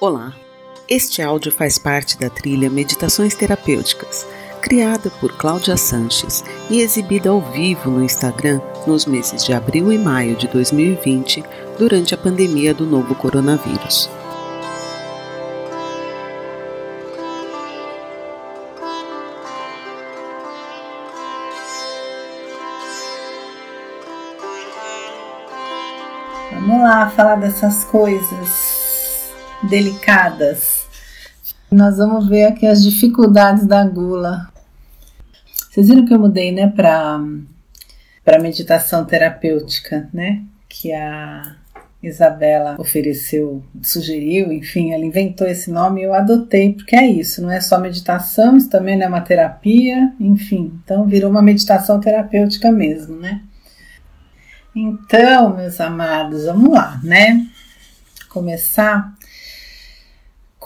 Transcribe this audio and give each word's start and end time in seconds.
Olá, 0.00 0.32
este 0.88 1.20
áudio 1.20 1.50
faz 1.50 1.76
parte 1.76 2.16
da 2.20 2.30
trilha 2.30 2.70
Meditações 2.70 3.34
Terapêuticas, 3.34 4.24
criada 4.62 5.10
por 5.10 5.36
Cláudia 5.36 5.76
Sanches 5.76 6.44
e 6.70 6.80
exibida 6.80 7.30
ao 7.30 7.40
vivo 7.40 7.90
no 7.90 8.04
Instagram 8.04 8.60
nos 8.86 9.06
meses 9.06 9.44
de 9.44 9.52
abril 9.52 9.90
e 9.90 9.98
maio 9.98 10.36
de 10.36 10.46
2020, 10.46 11.42
durante 11.76 12.14
a 12.14 12.16
pandemia 12.16 12.72
do 12.72 12.86
novo 12.86 13.12
coronavírus. 13.16 14.08
Vamos 26.52 26.82
lá 26.84 27.10
falar 27.10 27.34
dessas 27.34 27.82
coisas 27.82 28.77
delicadas. 29.62 30.86
Nós 31.70 31.98
vamos 31.98 32.28
ver 32.28 32.44
aqui 32.44 32.66
as 32.66 32.82
dificuldades 32.82 33.66
da 33.66 33.84
gula. 33.84 34.48
Vocês 35.70 35.88
viram 35.88 36.06
que 36.06 36.14
eu 36.14 36.18
mudei, 36.18 36.52
né, 36.52 36.68
para 36.68 37.20
para 38.28 38.38
meditação 38.42 39.06
terapêutica, 39.06 40.06
né? 40.12 40.42
Que 40.68 40.92
a 40.92 41.56
Isabela 42.02 42.76
ofereceu, 42.78 43.64
sugeriu, 43.82 44.52
enfim, 44.52 44.92
ela 44.92 45.02
inventou 45.02 45.46
esse 45.46 45.70
nome 45.70 46.02
e 46.02 46.04
eu 46.04 46.12
adotei, 46.12 46.74
porque 46.74 46.94
é 46.94 47.06
isso, 47.06 47.40
não 47.40 47.50
é 47.50 47.58
só 47.58 47.80
meditação, 47.80 48.58
isso 48.58 48.68
também 48.68 49.00
é 49.00 49.08
uma 49.08 49.22
terapia, 49.22 50.12
enfim, 50.20 50.78
então 50.84 51.06
virou 51.06 51.30
uma 51.30 51.40
meditação 51.40 51.98
terapêutica 51.98 52.70
mesmo, 52.70 53.16
né? 53.16 53.40
Então, 54.76 55.56
meus 55.56 55.80
amados, 55.80 56.44
vamos 56.44 56.70
lá, 56.70 57.00
né? 57.02 57.46
Começar 58.28 59.16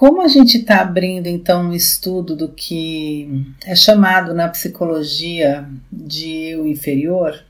como 0.02 0.20
a 0.20 0.26
gente 0.26 0.58
está 0.58 0.80
abrindo 0.80 1.28
então 1.28 1.66
um 1.66 1.72
estudo 1.72 2.34
do 2.34 2.48
que 2.48 3.54
é 3.64 3.72
chamado 3.76 4.34
na 4.34 4.48
psicologia 4.48 5.64
de 5.92 6.48
eu 6.48 6.66
inferior, 6.66 7.40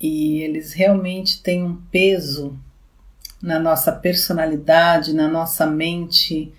e 0.00 0.42
eles 0.42 0.72
realmente 0.72 1.40
têm 1.40 1.62
um 1.62 1.76
peso 1.76 2.58
na 3.40 3.60
nossa 3.60 3.92
personalidade, 3.92 5.14
na 5.14 5.28
nossa 5.28 5.64
mente, 5.64 6.52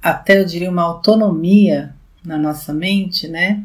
até 0.00 0.40
eu 0.40 0.46
diria 0.46 0.70
uma 0.70 0.84
autonomia 0.84 1.94
na 2.24 2.38
nossa 2.38 2.72
mente, 2.72 3.28
né? 3.28 3.62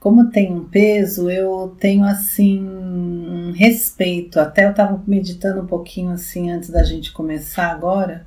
Como 0.00 0.30
tem 0.30 0.50
um 0.50 0.64
peso, 0.64 1.28
eu 1.28 1.76
tenho 1.78 2.02
assim 2.02 2.66
um 2.66 3.52
respeito. 3.54 4.40
Até 4.40 4.64
eu 4.64 4.70
estava 4.70 5.02
meditando 5.06 5.60
um 5.60 5.66
pouquinho 5.66 6.12
assim 6.12 6.50
antes 6.50 6.70
da 6.70 6.82
gente 6.82 7.12
começar 7.12 7.70
agora 7.70 8.26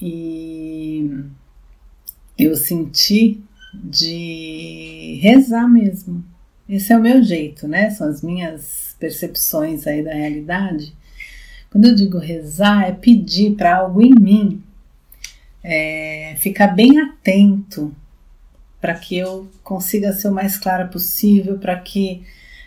e 0.00 1.24
eu 2.38 2.54
senti 2.56 3.42
de 3.74 5.18
rezar 5.22 5.68
mesmo. 5.68 6.24
Esse 6.68 6.92
é 6.92 6.96
o 6.96 7.02
meu 7.02 7.22
jeito, 7.22 7.68
né? 7.68 7.90
São 7.90 8.08
as 8.08 8.22
minhas 8.22 8.96
percepções 8.98 9.86
aí 9.86 10.02
da 10.02 10.12
realidade. 10.12 10.94
Quando 11.70 11.86
eu 11.86 11.94
digo 11.94 12.18
rezar, 12.18 12.88
é 12.88 12.92
pedir 12.92 13.54
para 13.54 13.76
algo 13.76 14.02
em 14.02 14.14
mim, 14.14 14.62
é, 15.62 16.34
ficar 16.38 16.68
bem 16.68 16.98
atento 16.98 17.94
para 18.80 18.94
que 18.94 19.16
eu 19.16 19.48
consiga 19.62 20.12
ser 20.12 20.28
o 20.28 20.34
mais 20.34 20.56
clara 20.56 20.86
possível, 20.86 21.58
para 21.58 21.78
que 21.78 22.22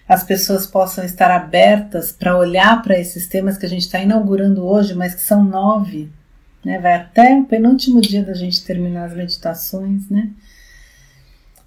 as 0.08 0.24
pessoas 0.24 0.66
possam 0.66 1.04
estar 1.04 1.30
abertas 1.30 2.12
para 2.12 2.38
olhar 2.38 2.82
para 2.82 3.00
esses 3.00 3.28
temas 3.28 3.58
que 3.58 3.66
a 3.66 3.70
gente 3.70 3.84
está 3.84 4.00
inaugurando 4.00 4.66
hoje, 4.66 4.96
mas 4.96 5.14
que 5.14 5.22
são 5.22 5.44
nove 5.44 6.10
né? 6.64 6.80
Vai 6.80 6.96
até 6.96 7.36
o 7.38 7.46
penúltimo 7.46 8.02
dia 8.02 8.24
da 8.24 8.34
gente 8.34 8.64
terminar 8.64 9.06
as 9.06 9.16
meditações, 9.16 10.10
né? 10.10 10.32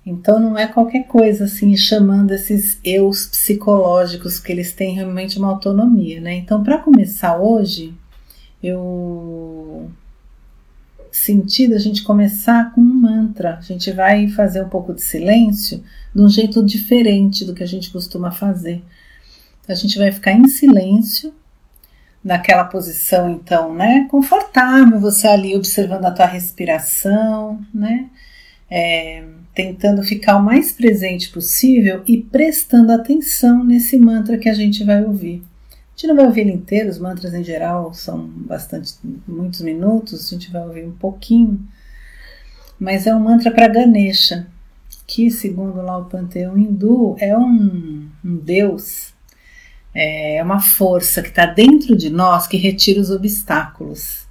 Então 0.04 0.40
não 0.40 0.58
é 0.58 0.66
qualquer 0.66 1.06
coisa 1.06 1.44
assim, 1.44 1.76
chamando 1.76 2.32
esses 2.32 2.78
eus 2.82 3.26
psicológicos, 3.26 4.38
que 4.38 4.50
eles 4.50 4.72
têm 4.72 4.94
realmente 4.94 5.38
uma 5.38 5.48
autonomia, 5.48 6.20
né? 6.20 6.34
Então, 6.34 6.62
para 6.62 6.78
começar 6.78 7.38
hoje, 7.38 7.94
eu 8.62 9.90
senti 11.10 11.68
da 11.68 11.78
gente 11.78 12.02
começar 12.02 12.72
com 12.74 12.80
um 12.80 12.84
mantra. 12.84 13.58
A 13.58 13.60
gente 13.60 13.92
vai 13.92 14.28
fazer 14.28 14.64
um 14.64 14.68
pouco 14.68 14.92
de 14.92 15.02
silêncio 15.02 15.84
de 16.14 16.20
um 16.20 16.28
jeito 16.28 16.64
diferente 16.64 17.44
do 17.44 17.54
que 17.54 17.62
a 17.62 17.66
gente 17.66 17.90
costuma 17.90 18.32
fazer. 18.32 18.82
A 19.68 19.74
gente 19.74 19.98
vai 19.98 20.10
ficar 20.10 20.32
em 20.32 20.48
silêncio 20.48 21.32
naquela 22.24 22.64
posição 22.64 23.30
então, 23.30 23.74
né, 23.74 24.06
confortável, 24.10 25.00
você 25.00 25.26
ali 25.26 25.56
observando 25.56 26.04
a 26.04 26.10
tua 26.10 26.26
respiração, 26.26 27.60
né, 27.74 28.08
é, 28.70 29.24
tentando 29.54 30.02
ficar 30.02 30.36
o 30.36 30.42
mais 30.42 30.72
presente 30.72 31.30
possível 31.30 32.02
e 32.06 32.18
prestando 32.18 32.92
atenção 32.92 33.64
nesse 33.64 33.98
mantra 33.98 34.38
que 34.38 34.48
a 34.48 34.54
gente 34.54 34.84
vai 34.84 35.04
ouvir. 35.04 35.42
A 35.72 35.90
gente 35.94 36.06
não 36.06 36.16
vai 36.16 36.26
ouvir 36.26 36.40
ele 36.42 36.52
inteiro, 36.52 36.88
os 36.88 36.98
mantras 36.98 37.34
em 37.34 37.44
geral 37.44 37.92
são 37.92 38.26
bastante, 38.26 38.94
muitos 39.26 39.60
minutos, 39.60 40.26
a 40.26 40.34
gente 40.34 40.50
vai 40.50 40.62
ouvir 40.62 40.84
um 40.84 40.92
pouquinho, 40.92 41.60
mas 42.78 43.06
é 43.06 43.14
um 43.14 43.20
mantra 43.20 43.50
para 43.50 43.68
Ganesha, 43.68 44.46
que 45.06 45.30
segundo 45.30 45.82
lá 45.82 45.98
o 45.98 46.06
panteão 46.06 46.56
hindu 46.56 47.16
é 47.18 47.36
um, 47.36 48.08
um 48.24 48.36
deus 48.36 49.11
é 49.94 50.42
uma 50.42 50.60
força 50.60 51.22
que 51.22 51.28
está 51.28 51.46
dentro 51.46 51.96
de 51.96 52.08
nós 52.08 52.46
que 52.46 52.56
retira 52.56 53.00
os 53.00 53.10
obstáculos. 53.10 54.26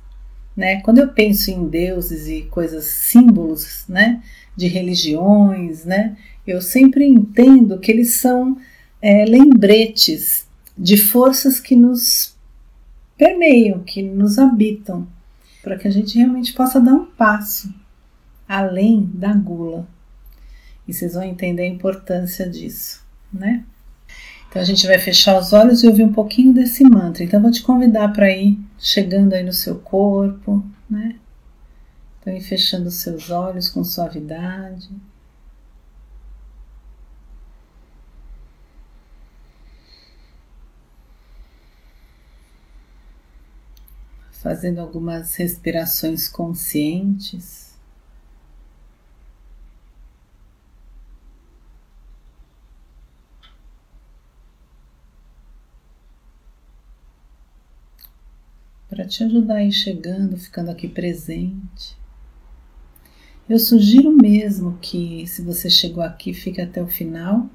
Né? 0.56 0.82
Quando 0.82 1.00
eu 1.00 1.10
penso 1.10 1.52
em 1.52 1.68
deuses 1.68 2.28
e 2.28 2.44
coisas, 2.44 2.86
símbolos 2.86 3.86
né, 3.88 4.22
de 4.56 4.68
religiões, 4.68 5.86
né, 5.86 6.18
eu 6.46 6.62
sempre 6.62 7.06
entendo 7.06 7.80
que 7.80 7.92
eles 7.92 8.16
são 8.16 8.58
é, 9.02 9.26
lembretes 9.26 10.48
de 10.78 10.98
forças 10.98 11.60
que 11.60 11.76
nos 11.76 12.36
permeiam, 13.18 13.80
que 13.80 14.02
nos 14.02 14.40
habitam, 14.40 15.08
para 15.62 15.78
que 15.78 15.88
a 15.88 15.92
gente 15.92 16.18
realmente 16.18 16.54
possa 16.54 16.82
dar 16.82 16.94
um 16.94 17.06
passo 17.06 17.74
além 18.48 19.10
da 19.14 19.34
gula. 19.34 19.88
E 20.88 20.94
vocês 20.94 21.14
vão 21.14 21.24
entender 21.24 21.64
a 21.64 21.68
importância 21.68 22.50
disso, 22.50 23.06
né? 23.32 23.64
Então 24.52 24.62
a 24.62 24.66
gente 24.66 24.86
vai 24.86 25.00
fechar 25.00 25.40
os 25.40 25.54
olhos 25.54 25.82
e 25.82 25.88
ouvir 25.88 26.04
um 26.04 26.12
pouquinho 26.12 26.54
desse 26.54 26.84
mantra. 26.84 27.24
Então 27.24 27.42
vou 27.42 27.50
te 27.50 27.64
convidar 27.64 28.10
para 28.10 28.30
ir 28.30 28.60
chegando 28.78 29.32
aí 29.34 29.44
no 29.46 29.54
seu 29.54 29.80
corpo, 29.80 30.62
né? 30.90 31.16
Então 32.20 32.34
ir 32.34 32.42
fechando 32.42 32.90
os 32.90 32.96
seus 32.96 33.30
olhos 33.30 33.70
com 33.70 33.82
suavidade. 33.82 34.90
Fazendo 44.34 44.82
algumas 44.82 45.34
respirações 45.36 46.28
conscientes. 46.28 47.61
Para 58.92 59.06
te 59.06 59.24
ajudar 59.24 59.56
a 59.56 59.64
ir 59.64 59.72
chegando, 59.72 60.36
ficando 60.36 60.70
aqui 60.70 60.86
presente. 60.86 61.98
Eu 63.48 63.58
sugiro 63.58 64.12
mesmo 64.12 64.78
que, 64.82 65.26
se 65.28 65.42
você 65.42 65.70
chegou 65.70 66.04
aqui, 66.04 66.34
fique 66.34 66.60
até 66.60 66.84
o 66.84 66.88
final. 66.88 67.50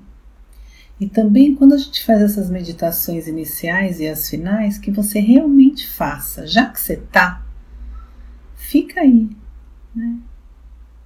E 0.98 1.06
também, 1.06 1.54
quando 1.54 1.74
a 1.74 1.76
gente 1.76 2.02
faz 2.06 2.22
essas 2.22 2.48
meditações 2.48 3.28
iniciais 3.28 4.00
e 4.00 4.08
as 4.08 4.30
finais, 4.30 4.78
que 4.78 4.90
você 4.90 5.20
realmente 5.20 5.86
faça. 5.86 6.46
Já 6.46 6.70
que 6.70 6.80
você 6.80 6.96
tá, 6.96 7.44
fica 8.54 9.02
aí. 9.02 9.28
Né? 9.94 10.18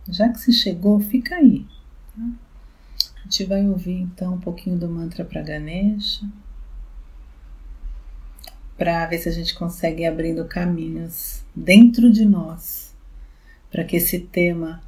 Já 0.09 0.29
que 0.29 0.39
você 0.39 0.53
chegou, 0.53 1.01
fica 1.01 1.35
aí. 1.35 1.67
Tá? 2.15 2.23
A 3.17 3.23
gente 3.25 3.45
vai 3.47 3.67
ouvir 3.67 4.03
então 4.03 4.35
um 4.35 4.41
pouquinho 4.41 4.79
do 4.79 4.89
mantra 4.89 5.25
para 5.25 5.43
Ganesha 5.43 6.25
para 8.81 9.05
ver 9.05 9.19
se 9.19 9.29
a 9.29 9.33
gente 9.33 9.55
consegue 9.55 10.05
ir 10.05 10.07
abrindo 10.07 10.43
caminhos 10.47 11.43
dentro 11.55 12.11
de 12.11 12.25
nós, 12.25 12.95
para 13.71 13.85
que 13.85 13.97
esse 13.97 14.19
tema, 14.19 14.83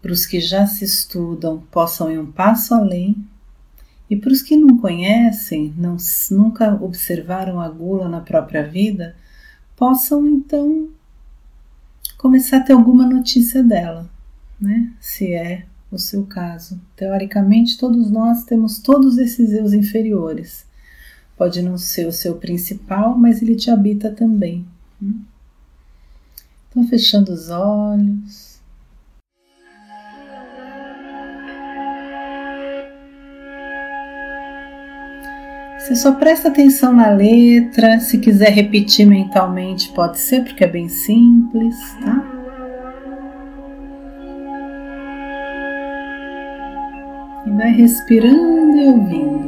para 0.00 0.12
os 0.12 0.24
que 0.24 0.40
já 0.40 0.66
se 0.66 0.86
estudam, 0.86 1.62
possam 1.70 2.10
ir 2.10 2.18
um 2.18 2.32
passo 2.32 2.72
além, 2.72 3.14
e 4.08 4.16
para 4.16 4.32
os 4.32 4.40
que 4.40 4.56
não 4.56 4.78
conhecem, 4.78 5.74
não, 5.76 5.98
nunca 6.30 6.74
observaram 6.82 7.60
a 7.60 7.68
gula 7.68 8.08
na 8.08 8.22
própria 8.22 8.66
vida, 8.66 9.14
possam 9.76 10.26
então 10.26 10.88
começar 12.16 12.56
a 12.56 12.62
ter 12.62 12.72
alguma 12.72 13.04
notícia 13.04 13.62
dela, 13.62 14.08
né? 14.58 14.90
Se 14.98 15.34
é 15.34 15.66
o 15.92 15.98
seu 15.98 16.24
caso. 16.24 16.80
Teoricamente, 16.96 17.76
todos 17.76 18.10
nós 18.10 18.44
temos 18.44 18.78
todos 18.78 19.18
esses 19.18 19.52
eus 19.52 19.74
inferiores 19.74 20.65
Pode 21.36 21.60
não 21.60 21.76
ser 21.76 22.06
o 22.06 22.12
seu 22.12 22.36
principal, 22.36 23.16
mas 23.16 23.42
ele 23.42 23.54
te 23.54 23.70
habita 23.70 24.10
também. 24.10 24.64
Hum? 25.02 25.20
Então, 26.70 26.86
fechando 26.88 27.32
os 27.32 27.50
olhos. 27.50 28.56
Você 35.86 35.94
só 35.94 36.12
presta 36.16 36.48
atenção 36.48 36.92
na 36.92 37.10
letra, 37.10 38.00
se 38.00 38.18
quiser 38.18 38.50
repetir 38.50 39.06
mentalmente 39.06 39.92
pode 39.92 40.18
ser, 40.18 40.42
porque 40.42 40.64
é 40.64 40.66
bem 40.66 40.88
simples, 40.88 41.76
tá? 42.02 42.24
E 47.46 47.50
vai 47.50 47.70
respirando 47.70 48.76
e 48.76 48.86
ouvindo. 48.88 49.45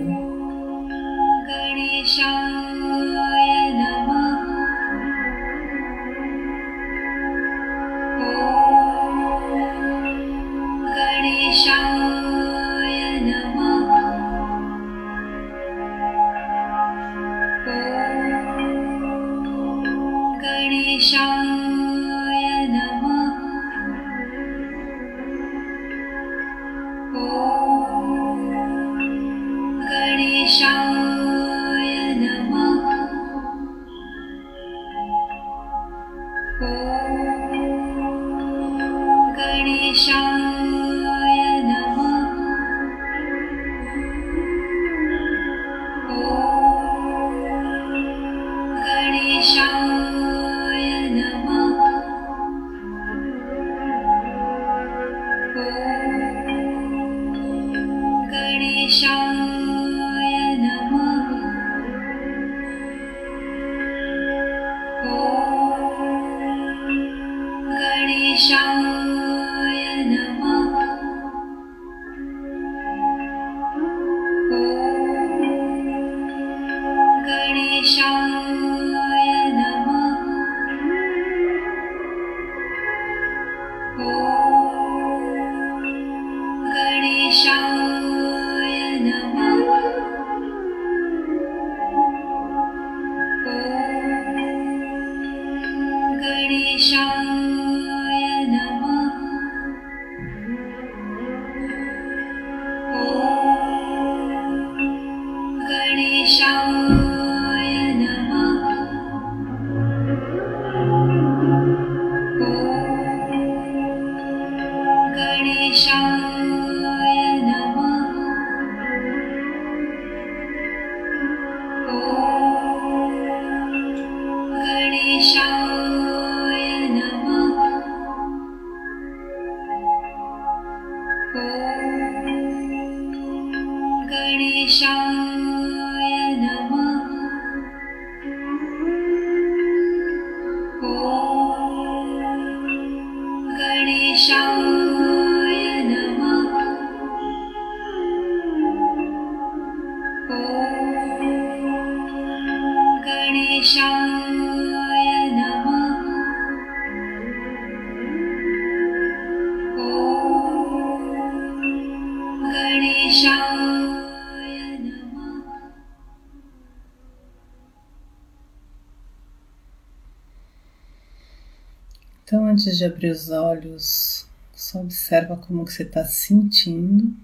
De 172.78 172.84
abrir 172.84 173.10
os 173.10 173.30
olhos, 173.30 174.26
só 174.54 174.80
observa 174.80 175.36
como 175.36 175.64
que 175.64 175.72
você 175.72 175.82
está 175.82 176.04
sentindo. 176.04 177.14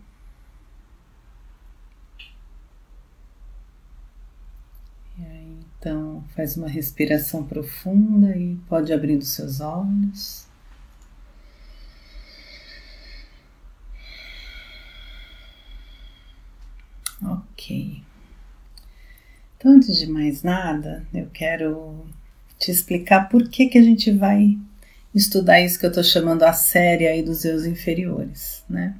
E 5.19 5.25
aí, 5.25 5.59
então, 5.79 6.25
faz 6.35 6.57
uma 6.57 6.69
respiração 6.69 7.45
profunda 7.45 8.37
e 8.37 8.57
pode 8.69 8.93
abrindo 8.93 9.25
seus 9.25 9.61
olhos. 9.61 10.47
Ok. 17.23 18.03
Então, 19.57 19.73
antes 19.73 19.97
de 19.97 20.07
mais 20.07 20.43
nada, 20.43 21.07
eu 21.15 21.29
quero 21.33 22.07
te 22.59 22.71
explicar 22.71 23.29
por 23.29 23.49
que, 23.49 23.67
que 23.69 23.79
a 23.79 23.83
gente 23.83 24.11
vai 24.11 24.59
estudar 25.15 25.61
isso 25.61 25.79
que 25.79 25.87
eu 25.87 25.91
estou 25.91 26.03
chamando 26.03 26.43
a 26.43 26.53
série 26.53 27.07
aí 27.07 27.23
dos 27.23 27.45
eus 27.45 27.65
inferiores, 27.65 28.65
né? 28.69 28.95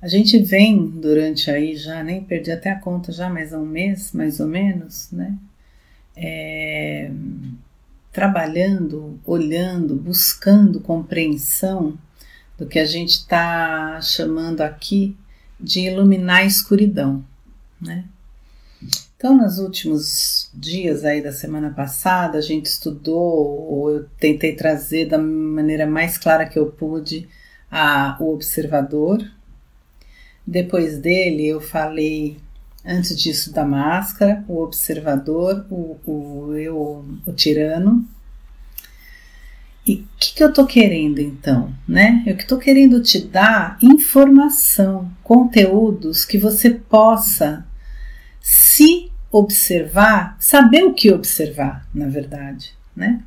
A 0.00 0.06
gente 0.06 0.38
vem 0.38 0.86
durante 0.88 1.50
aí 1.50 1.76
já, 1.76 2.02
nem 2.04 2.22
perdi 2.22 2.52
até 2.52 2.70
a 2.70 2.78
conta 2.78 3.10
já, 3.10 3.28
mais 3.28 3.52
um 3.52 3.66
mês, 3.66 4.12
mais 4.12 4.38
ou 4.38 4.46
menos, 4.46 5.10
né? 5.10 5.36
É, 6.16 7.10
trabalhando, 8.12 9.20
olhando, 9.24 9.96
buscando 9.96 10.80
compreensão 10.80 11.98
do 12.56 12.66
que 12.66 12.78
a 12.78 12.84
gente 12.84 13.10
está 13.10 14.00
chamando 14.00 14.60
aqui 14.60 15.16
de 15.60 15.80
iluminar 15.80 16.38
a 16.38 16.44
escuridão, 16.44 17.24
né? 17.80 18.04
Então, 19.18 19.36
nos 19.36 19.58
últimos 19.58 20.48
dias 20.54 21.04
aí 21.04 21.20
da 21.20 21.32
semana 21.32 21.70
passada, 21.70 22.38
a 22.38 22.40
gente 22.40 22.66
estudou, 22.66 23.68
ou 23.68 23.90
eu 23.90 24.06
tentei 24.16 24.54
trazer 24.54 25.06
da 25.06 25.18
maneira 25.18 25.88
mais 25.88 26.16
clara 26.16 26.46
que 26.46 26.56
eu 26.56 26.66
pude, 26.66 27.28
a, 27.68 28.16
o 28.20 28.32
observador. 28.32 29.28
Depois 30.46 31.00
dele, 31.00 31.48
eu 31.48 31.60
falei, 31.60 32.36
antes 32.86 33.20
disso, 33.20 33.52
da 33.52 33.64
máscara, 33.64 34.44
o 34.46 34.62
observador, 34.62 35.66
o, 35.68 35.98
o 36.06 36.54
eu, 36.54 37.04
o 37.26 37.32
tirano. 37.32 38.08
E 39.84 39.94
o 39.96 40.08
que, 40.16 40.34
que 40.36 40.44
eu 40.44 40.50
estou 40.50 40.64
querendo 40.64 41.18
então? 41.18 41.74
Né? 41.88 42.22
Eu 42.24 42.36
estou 42.36 42.56
querendo 42.56 43.02
te 43.02 43.18
dar 43.26 43.78
informação, 43.82 45.10
conteúdos 45.24 46.24
que 46.24 46.38
você 46.38 46.70
possa 46.70 47.66
se 48.40 49.07
observar, 49.30 50.36
saber 50.40 50.84
o 50.84 50.94
que 50.94 51.12
observar, 51.12 51.86
na 51.94 52.08
verdade, 52.08 52.74
né? 52.96 53.22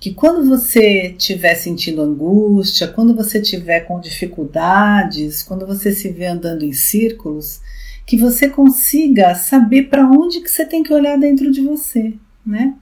Que 0.00 0.12
quando 0.12 0.46
você 0.46 1.14
estiver 1.16 1.54
sentindo 1.54 2.02
angústia, 2.02 2.88
quando 2.88 3.14
você 3.14 3.40
estiver 3.40 3.80
com 3.80 4.00
dificuldades, 4.00 5.42
quando 5.42 5.66
você 5.66 5.92
se 5.92 6.10
vê 6.10 6.26
andando 6.26 6.64
em 6.64 6.72
círculos, 6.72 7.60
que 8.06 8.16
você 8.16 8.48
consiga 8.48 9.34
saber 9.34 9.84
para 9.84 10.06
onde 10.06 10.40
que 10.40 10.50
você 10.50 10.66
tem 10.66 10.82
que 10.82 10.92
olhar 10.92 11.18
dentro 11.18 11.50
de 11.50 11.62
você, 11.62 12.14
né? 12.44 12.74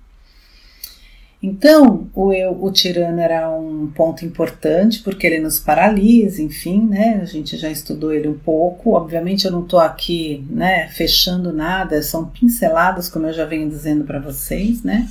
Então, 1.42 2.08
o 2.14 2.32
eu, 2.32 2.56
o 2.62 2.70
tirano 2.70 3.20
era 3.20 3.50
um 3.50 3.88
ponto 3.88 4.24
importante 4.24 5.00
porque 5.02 5.26
ele 5.26 5.40
nos 5.40 5.58
paralisa, 5.58 6.40
enfim, 6.40 6.86
né? 6.86 7.18
A 7.20 7.24
gente 7.24 7.56
já 7.56 7.68
estudou 7.68 8.12
ele 8.12 8.28
um 8.28 8.38
pouco. 8.38 8.92
Obviamente, 8.92 9.44
eu 9.44 9.50
não 9.50 9.64
estou 9.64 9.80
aqui, 9.80 10.46
né, 10.48 10.86
fechando 10.88 11.52
nada, 11.52 12.00
são 12.00 12.26
pinceladas, 12.26 13.08
como 13.08 13.26
eu 13.26 13.32
já 13.32 13.44
venho 13.44 13.68
dizendo 13.68 14.04
para 14.04 14.20
vocês, 14.20 14.84
né? 14.84 15.10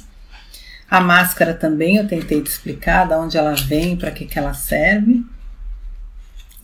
A 0.90 1.02
máscara 1.02 1.54
também 1.54 1.98
eu 1.98 2.08
tentei 2.08 2.42
te 2.42 2.48
explicar 2.48 3.08
de 3.08 3.14
onde 3.14 3.38
ela 3.38 3.54
vem, 3.54 3.98
para 3.98 4.12
que, 4.12 4.26
que 4.26 4.40
ela 4.40 4.54
serve. 4.54 5.26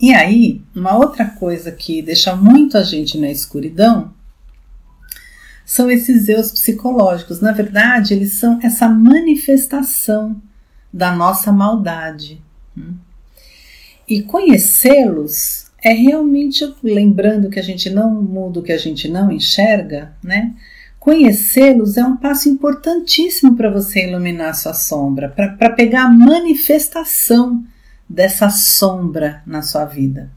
E 0.00 0.14
aí, 0.14 0.62
uma 0.74 0.96
outra 0.96 1.26
coisa 1.26 1.72
que 1.72 2.00
deixa 2.00 2.34
muito 2.34 2.78
a 2.78 2.82
gente 2.82 3.18
na 3.18 3.30
escuridão 3.30 4.14
são 5.68 5.90
esses 5.90 6.30
eus 6.30 6.50
psicológicos. 6.50 7.42
Na 7.42 7.52
verdade, 7.52 8.14
eles 8.14 8.32
são 8.32 8.58
essa 8.62 8.88
manifestação 8.88 10.40
da 10.90 11.14
nossa 11.14 11.52
maldade. 11.52 12.40
Hum. 12.74 12.94
E 14.08 14.22
conhecê-los 14.22 15.66
é 15.84 15.92
realmente, 15.92 16.74
lembrando 16.82 17.50
que 17.50 17.58
a 17.58 17.62
gente 17.62 17.90
não 17.90 18.10
muda 18.10 18.60
o 18.60 18.62
que 18.62 18.72
a 18.72 18.78
gente 18.78 19.10
não 19.10 19.30
enxerga, 19.30 20.14
né? 20.24 20.54
Conhecê-los 20.98 21.98
é 21.98 22.02
um 22.02 22.16
passo 22.16 22.48
importantíssimo 22.48 23.54
para 23.54 23.70
você 23.70 24.08
iluminar 24.08 24.54
sua 24.54 24.72
sombra, 24.72 25.28
para 25.28 25.68
pegar 25.70 26.04
a 26.04 26.10
manifestação 26.10 27.62
dessa 28.08 28.48
sombra 28.48 29.42
na 29.46 29.60
sua 29.60 29.84
vida. 29.84 30.30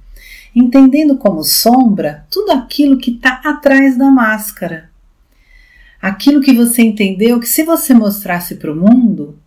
Entendendo 0.54 1.16
como 1.16 1.42
sombra 1.42 2.26
tudo 2.30 2.52
aquilo 2.52 2.98
que 2.98 3.12
está 3.12 3.40
atrás 3.46 3.98
da 3.98 4.12
máscara 4.12 4.91
aquilo 6.02 6.42
que 6.42 6.54
você 6.54 6.82
entendeu 6.82 7.40
que 7.40 7.48
se 7.48 7.64
você 7.64 7.94
mostrasse 7.94 8.56
para 8.56 8.72
o 8.72 8.76
mundo, 8.76 9.38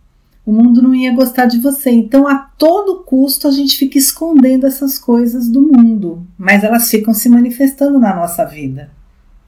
o 0.45 0.53
mundo 0.53 0.81
não 0.81 0.93
ia 0.93 1.13
gostar 1.13 1.47
de 1.47 1.59
você. 1.59 1.89
Então, 1.89 2.27
a 2.27 2.37
todo 2.37 3.03
custo, 3.03 3.47
a 3.47 3.51
gente 3.51 3.77
fica 3.77 3.97
escondendo 3.97 4.65
essas 4.65 4.97
coisas 4.97 5.49
do 5.49 5.61
mundo, 5.61 6.25
mas 6.37 6.63
elas 6.63 6.89
ficam 6.89 7.13
se 7.13 7.27
manifestando 7.27 7.99
na 7.99 8.15
nossa 8.15 8.45
vida, 8.45 8.91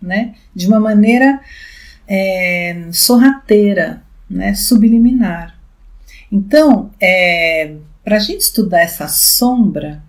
né? 0.02 0.34
De 0.56 0.68
uma 0.68 0.80
maneira 0.80 1.40
é, 2.08 2.88
sorrateira, 2.92 4.02
né? 4.30 4.56
Subliminar. 4.56 5.56
Então, 6.32 6.90
é, 7.00 7.76
para 8.04 8.18
a 8.18 8.20
gente 8.20 8.42
estudar 8.42 8.82
essa 8.82 9.08
sombra, 9.08 10.02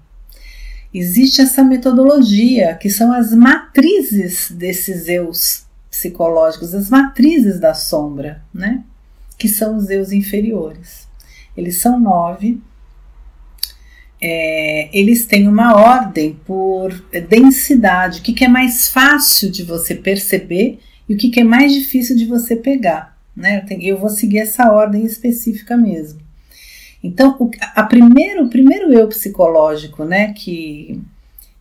existe 0.93 1.43
essa 1.43 1.63
metodologia 1.63 2.75
que 2.75 2.89
são 2.89 3.13
as 3.13 3.35
matrizes 3.35 4.51
desses 4.51 5.07
eus 5.07 5.68
psicológicos, 5.99 6.75
as 6.75 6.89
matrizes 6.89 7.59
da 7.59 7.75
sombra, 7.75 8.41
né? 8.55 8.85
Que 9.37 9.49
são 9.49 9.77
os 9.77 9.91
eus 9.91 10.13
inferiores. 10.13 11.09
Eles 11.57 11.79
são 11.79 11.99
nove. 11.99 12.61
É, 14.21 14.89
eles 14.97 15.27
têm 15.27 15.49
uma 15.49 15.77
ordem 15.77 16.39
por 16.45 16.93
densidade, 17.29 18.19
o 18.19 18.23
que, 18.23 18.33
que 18.33 18.45
é 18.45 18.49
mais 18.49 18.89
fácil 18.89 19.51
de 19.51 19.63
você 19.63 19.95
perceber 19.95 20.81
e 21.09 21.15
o 21.15 21.17
que, 21.17 21.31
que 21.31 21.41
é 21.41 21.45
mais 21.45 21.73
difícil 21.73 22.17
de 22.17 22.27
você 22.27 22.57
pegar. 22.57 23.17
Né? 23.35 23.65
Eu, 23.81 23.99
vou 23.99 24.09
seguir 24.09 24.39
essa 24.39 24.73
ordem 24.73 25.05
específica 25.05 25.77
mesmo. 25.77 26.21
Então, 27.03 27.37
o, 27.39 27.51
a 27.61 27.85
primeiro, 27.85 28.45
o 28.45 28.51
primeiro 28.51 28.93
eu 28.93 29.07
psicológico, 29.07 30.05
né, 30.05 30.33
que 30.33 31.01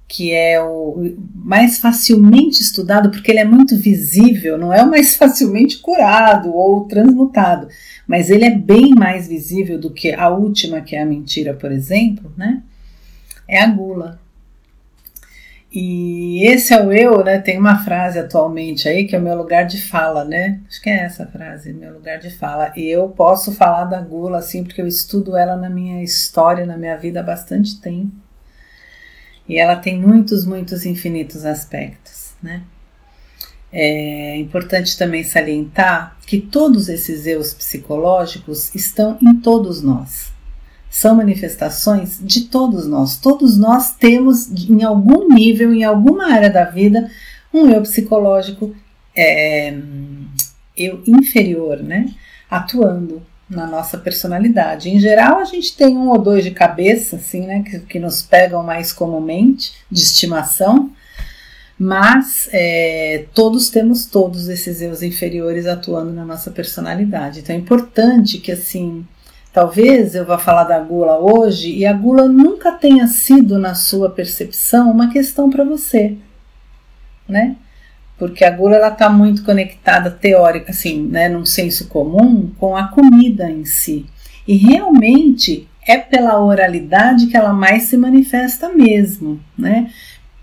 que 0.07 0.31
é 0.31 0.61
o 0.61 1.17
mais 1.35 1.79
facilmente 1.79 2.61
estudado 2.61 3.11
porque 3.11 3.29
ele 3.29 3.39
é 3.39 3.45
muito 3.45 3.75
visível, 3.75 4.57
não 4.57 4.73
é 4.73 4.81
o 4.81 4.89
mais 4.89 5.15
facilmente 5.17 5.79
curado 5.79 6.53
ou 6.55 6.85
transmutado, 6.85 7.67
mas 8.07 8.29
ele 8.29 8.45
é 8.45 8.55
bem 8.55 8.95
mais 8.95 9.27
visível 9.27 9.77
do 9.77 9.91
que 9.91 10.13
a 10.13 10.29
última, 10.29 10.81
que 10.81 10.95
é 10.95 11.01
a 11.01 11.05
mentira, 11.05 11.53
por 11.53 11.71
exemplo, 11.71 12.31
né? 12.37 12.63
É 13.47 13.61
a 13.61 13.67
gula. 13.67 14.19
E 15.71 16.45
esse 16.45 16.73
é 16.73 16.81
o 16.81 16.91
eu, 16.93 17.23
né? 17.23 17.39
Tem 17.39 17.57
uma 17.57 17.83
frase 17.83 18.17
atualmente 18.17 18.87
aí 18.87 19.05
que 19.05 19.15
é 19.15 19.19
o 19.19 19.21
meu 19.21 19.37
lugar 19.37 19.65
de 19.65 19.81
fala, 19.81 20.23
né? 20.23 20.61
Acho 20.67 20.81
que 20.81 20.89
é 20.89 21.03
essa 21.03 21.25
frase, 21.27 21.73
meu 21.73 21.93
lugar 21.93 22.19
de 22.19 22.29
fala. 22.29 22.71
E 22.75 22.87
eu 22.87 23.09
posso 23.09 23.51
falar 23.51 23.83
da 23.83 23.99
gula 23.99 24.37
assim, 24.39 24.63
porque 24.63 24.81
eu 24.81 24.87
estudo 24.87 25.35
ela 25.35 25.57
na 25.57 25.69
minha 25.69 26.01
história, 26.01 26.65
na 26.65 26.77
minha 26.77 26.95
vida 26.97 27.19
há 27.19 27.23
bastante 27.23 27.81
tempo. 27.81 28.26
E 29.47 29.57
ela 29.57 29.75
tem 29.75 29.99
muitos, 29.99 30.45
muitos 30.45 30.85
infinitos 30.85 31.45
aspectos, 31.45 32.33
né? 32.41 32.63
É 33.71 34.37
importante 34.37 34.97
também 34.97 35.23
salientar 35.23 36.17
que 36.25 36.39
todos 36.39 36.87
esses 36.89 37.25
eus 37.25 37.53
psicológicos 37.53 38.73
estão 38.73 39.17
em 39.21 39.35
todos 39.35 39.81
nós. 39.81 40.31
São 40.89 41.15
manifestações 41.15 42.17
de 42.21 42.45
todos 42.45 42.87
nós. 42.87 43.17
Todos 43.17 43.57
nós 43.57 43.93
temos, 43.93 44.49
em 44.69 44.83
algum 44.83 45.33
nível, 45.33 45.73
em 45.73 45.83
alguma 45.83 46.31
área 46.33 46.49
da 46.49 46.63
vida, 46.63 47.11
um 47.53 47.69
eu 47.69 47.81
psicológico 47.81 48.75
é, 49.15 49.77
eu 50.75 51.03
inferior, 51.05 51.83
né? 51.83 52.13
Atuando 52.49 53.21
na 53.49 53.65
nossa 53.65 53.97
personalidade. 53.97 54.89
Em 54.89 54.99
geral, 54.99 55.39
a 55.39 55.45
gente 55.45 55.75
tem 55.75 55.97
um 55.97 56.09
ou 56.09 56.17
dois 56.17 56.43
de 56.43 56.51
cabeça, 56.51 57.15
assim, 57.15 57.47
né, 57.47 57.63
que, 57.63 57.79
que 57.79 57.99
nos 57.99 58.21
pegam 58.21 58.61
mais 58.61 58.91
comumente, 58.91 59.73
de 59.89 60.01
estimação, 60.01 60.91
mas 61.79 62.49
é, 62.51 63.25
todos 63.33 63.69
temos 63.69 64.05
todos 64.05 64.49
esses 64.49 64.81
eus 64.81 65.01
inferiores 65.01 65.65
atuando 65.65 66.11
na 66.11 66.25
nossa 66.25 66.51
personalidade. 66.51 67.39
Então 67.39 67.55
é 67.55 67.59
importante 67.59 68.39
que, 68.39 68.51
assim, 68.51 69.05
talvez 69.53 70.15
eu 70.15 70.25
vá 70.25 70.37
falar 70.37 70.65
da 70.65 70.79
gula 70.79 71.17
hoje 71.19 71.71
e 71.71 71.85
a 71.85 71.93
gula 71.93 72.27
nunca 72.27 72.71
tenha 72.71 73.07
sido, 73.07 73.57
na 73.57 73.75
sua 73.75 74.09
percepção, 74.09 74.91
uma 74.91 75.11
questão 75.11 75.49
para 75.49 75.63
você, 75.63 76.17
né? 77.29 77.55
Porque 78.17 78.43
a 78.43 78.49
gula 78.49 78.75
ela 78.75 78.89
está 78.89 79.09
muito 79.09 79.43
conectada 79.43 80.09
teórica, 80.09 80.71
assim, 80.71 81.03
né, 81.03 81.29
num 81.29 81.45
senso 81.45 81.87
comum, 81.87 82.51
com 82.57 82.75
a 82.75 82.87
comida 82.87 83.49
em 83.49 83.63
si. 83.63 84.05
E 84.47 84.55
realmente 84.55 85.67
é 85.87 85.97
pela 85.97 86.43
oralidade 86.43 87.27
que 87.27 87.37
ela 87.37 87.53
mais 87.53 87.83
se 87.83 87.95
manifesta 87.95 88.69
mesmo, 88.69 89.39
né? 89.57 89.91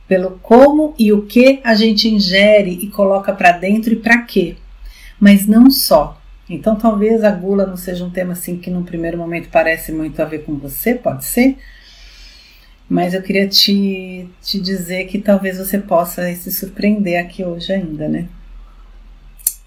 Pelo 0.06 0.38
como 0.42 0.94
e 0.98 1.12
o 1.12 1.22
que 1.22 1.60
a 1.64 1.74
gente 1.74 2.08
ingere 2.08 2.78
e 2.82 2.88
coloca 2.88 3.32
para 3.32 3.52
dentro 3.52 3.92
e 3.92 3.96
para 3.96 4.22
quê. 4.22 4.56
Mas 5.18 5.46
não 5.46 5.70
só. 5.70 6.20
Então 6.48 6.76
talvez 6.76 7.24
a 7.24 7.30
gula 7.30 7.66
não 7.66 7.76
seja 7.76 8.04
um 8.04 8.10
tema 8.10 8.32
assim 8.32 8.58
que 8.58 8.70
num 8.70 8.82
primeiro 8.82 9.18
momento 9.18 9.48
parece 9.50 9.92
muito 9.92 10.20
a 10.20 10.26
ver 10.26 10.44
com 10.44 10.56
você, 10.56 10.94
pode 10.94 11.24
ser, 11.24 11.56
mas 12.88 13.14
eu 13.14 13.22
queria 13.22 13.48
te, 13.48 14.28
te 14.42 14.60
dizer 14.60 15.06
que 15.06 15.18
talvez 15.18 15.58
você 15.58 15.78
possa 15.78 16.32
se 16.34 16.52
surpreender 16.52 17.18
aqui 17.18 17.44
hoje 17.44 17.72
ainda, 17.72 18.08
né? 18.08 18.28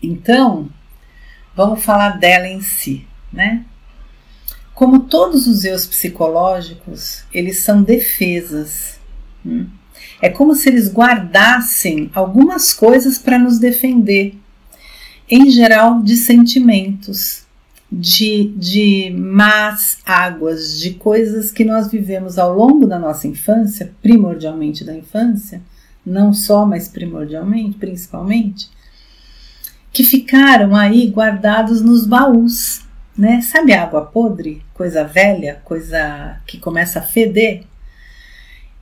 Então, 0.01 0.69
vamos 1.55 1.83
falar 1.83 2.19
dela 2.19 2.47
em 2.47 2.61
si, 2.61 3.07
né? 3.33 3.65
Como 4.75 4.99
todos 5.01 5.47
os 5.47 5.65
eus 5.65 5.87
psicológicos, 5.87 7.23
eles 7.33 7.63
são 7.63 7.81
defesas. 7.81 8.99
Hum? 9.43 9.67
É 10.21 10.29
como 10.29 10.53
se 10.53 10.69
eles 10.69 10.93
guardassem 10.93 12.11
algumas 12.13 12.73
coisas 12.73 13.17
para 13.17 13.39
nos 13.39 13.57
defender, 13.57 14.35
em 15.27 15.49
geral 15.49 16.03
de 16.03 16.15
sentimentos 16.15 17.46
de, 17.91 18.53
de 18.57 19.09
más 19.11 19.99
águas, 20.05 20.79
de 20.79 20.91
coisas 20.95 21.51
que 21.51 21.63
nós 21.63 21.89
vivemos 21.89 22.37
ao 22.37 22.53
longo 22.53 22.85
da 22.85 22.99
nossa 22.99 23.27
infância, 23.27 23.93
primordialmente 24.01 24.83
da 24.83 24.93
infância, 24.93 25.61
não 26.05 26.33
só, 26.33 26.65
mas 26.65 26.87
primordialmente, 26.87 27.77
principalmente, 27.77 28.69
que 29.91 30.03
ficaram 30.03 30.75
aí 30.75 31.07
guardados 31.07 31.81
nos 31.81 32.05
baús, 32.05 32.85
né? 33.17 33.41
Sabe 33.41 33.73
água 33.73 34.05
podre, 34.05 34.61
coisa 34.73 35.03
velha, 35.03 35.61
coisa 35.63 36.39
que 36.45 36.59
começa 36.59 36.99
a 36.99 37.01
feder? 37.01 37.63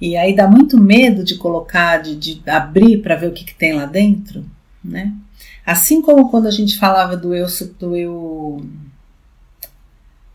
E 0.02 0.18
aí 0.18 0.36
dá 0.36 0.48
muito 0.48 0.80
medo 0.80 1.24
de 1.24 1.36
colocar, 1.36 2.02
de, 2.02 2.16
de 2.16 2.42
abrir 2.50 3.02
para 3.02 3.16
ver 3.16 3.28
o 3.28 3.32
que, 3.32 3.46
que 3.46 3.56
tem 3.56 3.74
lá 3.74 3.86
dentro, 3.86 4.44
né? 4.84 5.14
Assim 5.66 6.02
como 6.02 6.30
quando 6.30 6.48
a 6.48 6.52
gente 6.52 6.78
falava 6.78 7.16
do 7.16 7.34
eu, 7.34 7.48
do 7.80 7.96
eu 7.96 8.66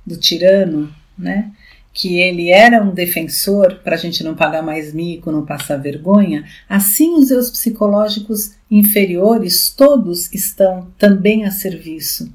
do 0.07 0.17
tirano, 0.17 0.93
né? 1.17 1.53
que 1.93 2.21
ele 2.21 2.51
era 2.51 2.83
um 2.83 2.95
defensor 2.95 3.81
para 3.83 3.97
a 3.97 3.99
gente 3.99 4.23
não 4.23 4.35
pagar 4.35 4.63
mais 4.63 4.93
mico, 4.93 5.33
não 5.33 5.45
passar 5.45 5.77
vergonha, 5.77 6.45
assim 6.69 7.15
os 7.15 7.29
seus 7.29 7.51
psicológicos 7.51 8.53
inferiores 8.71 9.71
todos 9.71 10.33
estão 10.33 10.89
também 10.97 11.45
a 11.45 11.51
serviço 11.51 12.33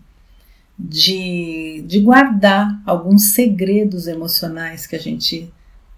de, 0.78 1.84
de 1.88 2.02
guardar 2.02 2.82
alguns 2.86 3.34
segredos 3.34 4.08
emocionais 4.08 4.86
que 4.86 4.96
a 4.96 5.00
gente 5.00 5.50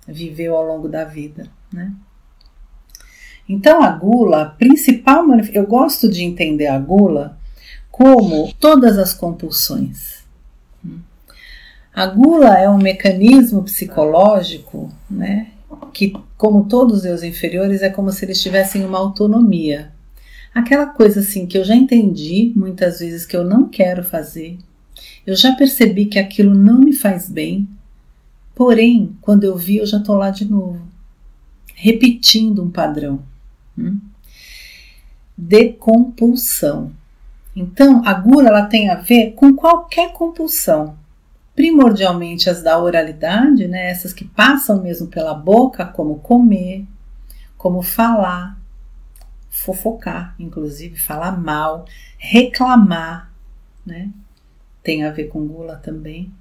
viveu 0.08 0.56
ao 0.56 0.66
longo 0.66 0.88
da 0.88 1.04
vida. 1.04 1.50
Né? 1.74 1.92
Então 3.50 3.82
a 3.82 3.90
gula, 3.90 4.44
a 4.44 4.46
principal 4.46 5.26
eu 5.52 5.66
gosto 5.66 6.10
de 6.10 6.24
entender 6.24 6.68
a 6.68 6.78
gula 6.78 7.38
como 7.90 8.54
todas 8.60 9.00
as 9.00 9.16
compulsões. 9.16 10.17
A 11.98 12.06
gula 12.06 12.60
é 12.60 12.70
um 12.70 12.78
mecanismo 12.78 13.64
psicológico, 13.64 14.94
né? 15.10 15.48
Que, 15.92 16.14
como 16.38 16.66
todos 16.66 17.04
os 17.04 17.24
inferiores, 17.24 17.82
é 17.82 17.90
como 17.90 18.12
se 18.12 18.24
eles 18.24 18.40
tivessem 18.40 18.86
uma 18.86 19.00
autonomia. 19.00 19.92
Aquela 20.54 20.86
coisa 20.86 21.22
assim 21.22 21.48
que 21.48 21.58
eu 21.58 21.64
já 21.64 21.76
entendi 21.76 22.54
muitas 22.56 23.00
vezes 23.00 23.26
que 23.26 23.36
eu 23.36 23.44
não 23.44 23.68
quero 23.68 24.04
fazer, 24.04 24.60
eu 25.26 25.36
já 25.36 25.56
percebi 25.56 26.06
que 26.06 26.20
aquilo 26.20 26.54
não 26.54 26.78
me 26.78 26.94
faz 26.94 27.28
bem, 27.28 27.68
porém, 28.54 29.18
quando 29.20 29.46
eu 29.46 29.58
vi, 29.58 29.78
eu 29.78 29.86
já 29.88 29.98
estou 29.98 30.18
lá 30.18 30.30
de 30.30 30.46
novo, 30.46 30.80
repetindo 31.74 32.64
um 32.64 32.70
padrão. 32.70 33.24
Hum? 33.76 33.98
De 35.36 35.70
compulsão. 35.74 36.92
Então, 37.56 38.04
a 38.06 38.14
gula 38.14 38.50
ela 38.50 38.68
tem 38.68 38.88
a 38.88 38.94
ver 38.98 39.32
com 39.32 39.56
qualquer 39.56 40.14
compulsão, 40.14 40.96
primordialmente 41.58 42.52
as 42.52 42.62
da 42.62 42.78
oralidade, 42.78 43.68
né, 43.68 43.90
essas 43.90 44.14
que 44.14 44.24
passam 44.24 44.84
mesmo 44.84 45.08
pela 45.08 45.34
boca, 45.34 45.84
como 45.84 46.20
comer, 46.20 46.86
como 47.58 47.82
falar, 47.82 48.62
fofocar, 49.50 50.36
inclusive 50.38 51.00
falar 51.00 51.32
mal, 51.32 51.86
reclamar, 52.20 53.34
né? 53.84 54.12
Tem 54.84 55.04
a 55.04 55.10
ver 55.10 55.30
com 55.30 55.48
gula 55.48 55.78
também. 55.78 56.32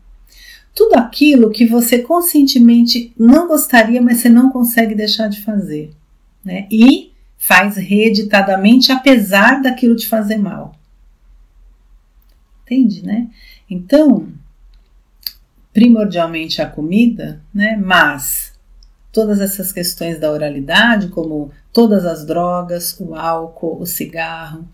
Tudo 0.75 0.97
aquilo 0.97 1.51
que 1.51 1.65
você 1.65 2.01
conscientemente 2.01 3.15
não 3.19 3.49
gostaria, 3.49 4.03
mas 4.03 4.19
você 4.19 4.29
não 4.29 4.51
consegue 4.51 4.95
deixar 4.95 5.29
de 5.29 5.43
fazer, 5.43 5.95
né? 6.45 6.69
E 6.71 7.15
faz 7.39 7.79
reeditadamente 7.79 8.93
apesar 8.93 9.63
daquilo 9.63 9.97
te 9.97 10.07
fazer 10.07 10.37
mal. 10.37 10.75
Entende, 12.63 13.03
né? 13.03 13.31
Então, 13.71 14.29
primordialmente 15.77 16.63
a 16.63 16.67
comida, 16.67 17.43
né? 17.53 17.77
Mas 17.77 18.55
todas 19.13 19.43
essas 19.43 19.71
questões 19.71 20.19
da 20.19 20.33
oralidade, 20.33 21.09
como 21.09 21.51
todas 21.71 22.07
as 22.07 22.25
drogas, 22.25 22.99
o 22.99 23.15
álcool, 23.15 23.79
o 23.79 23.85
cigarro, 23.85 24.67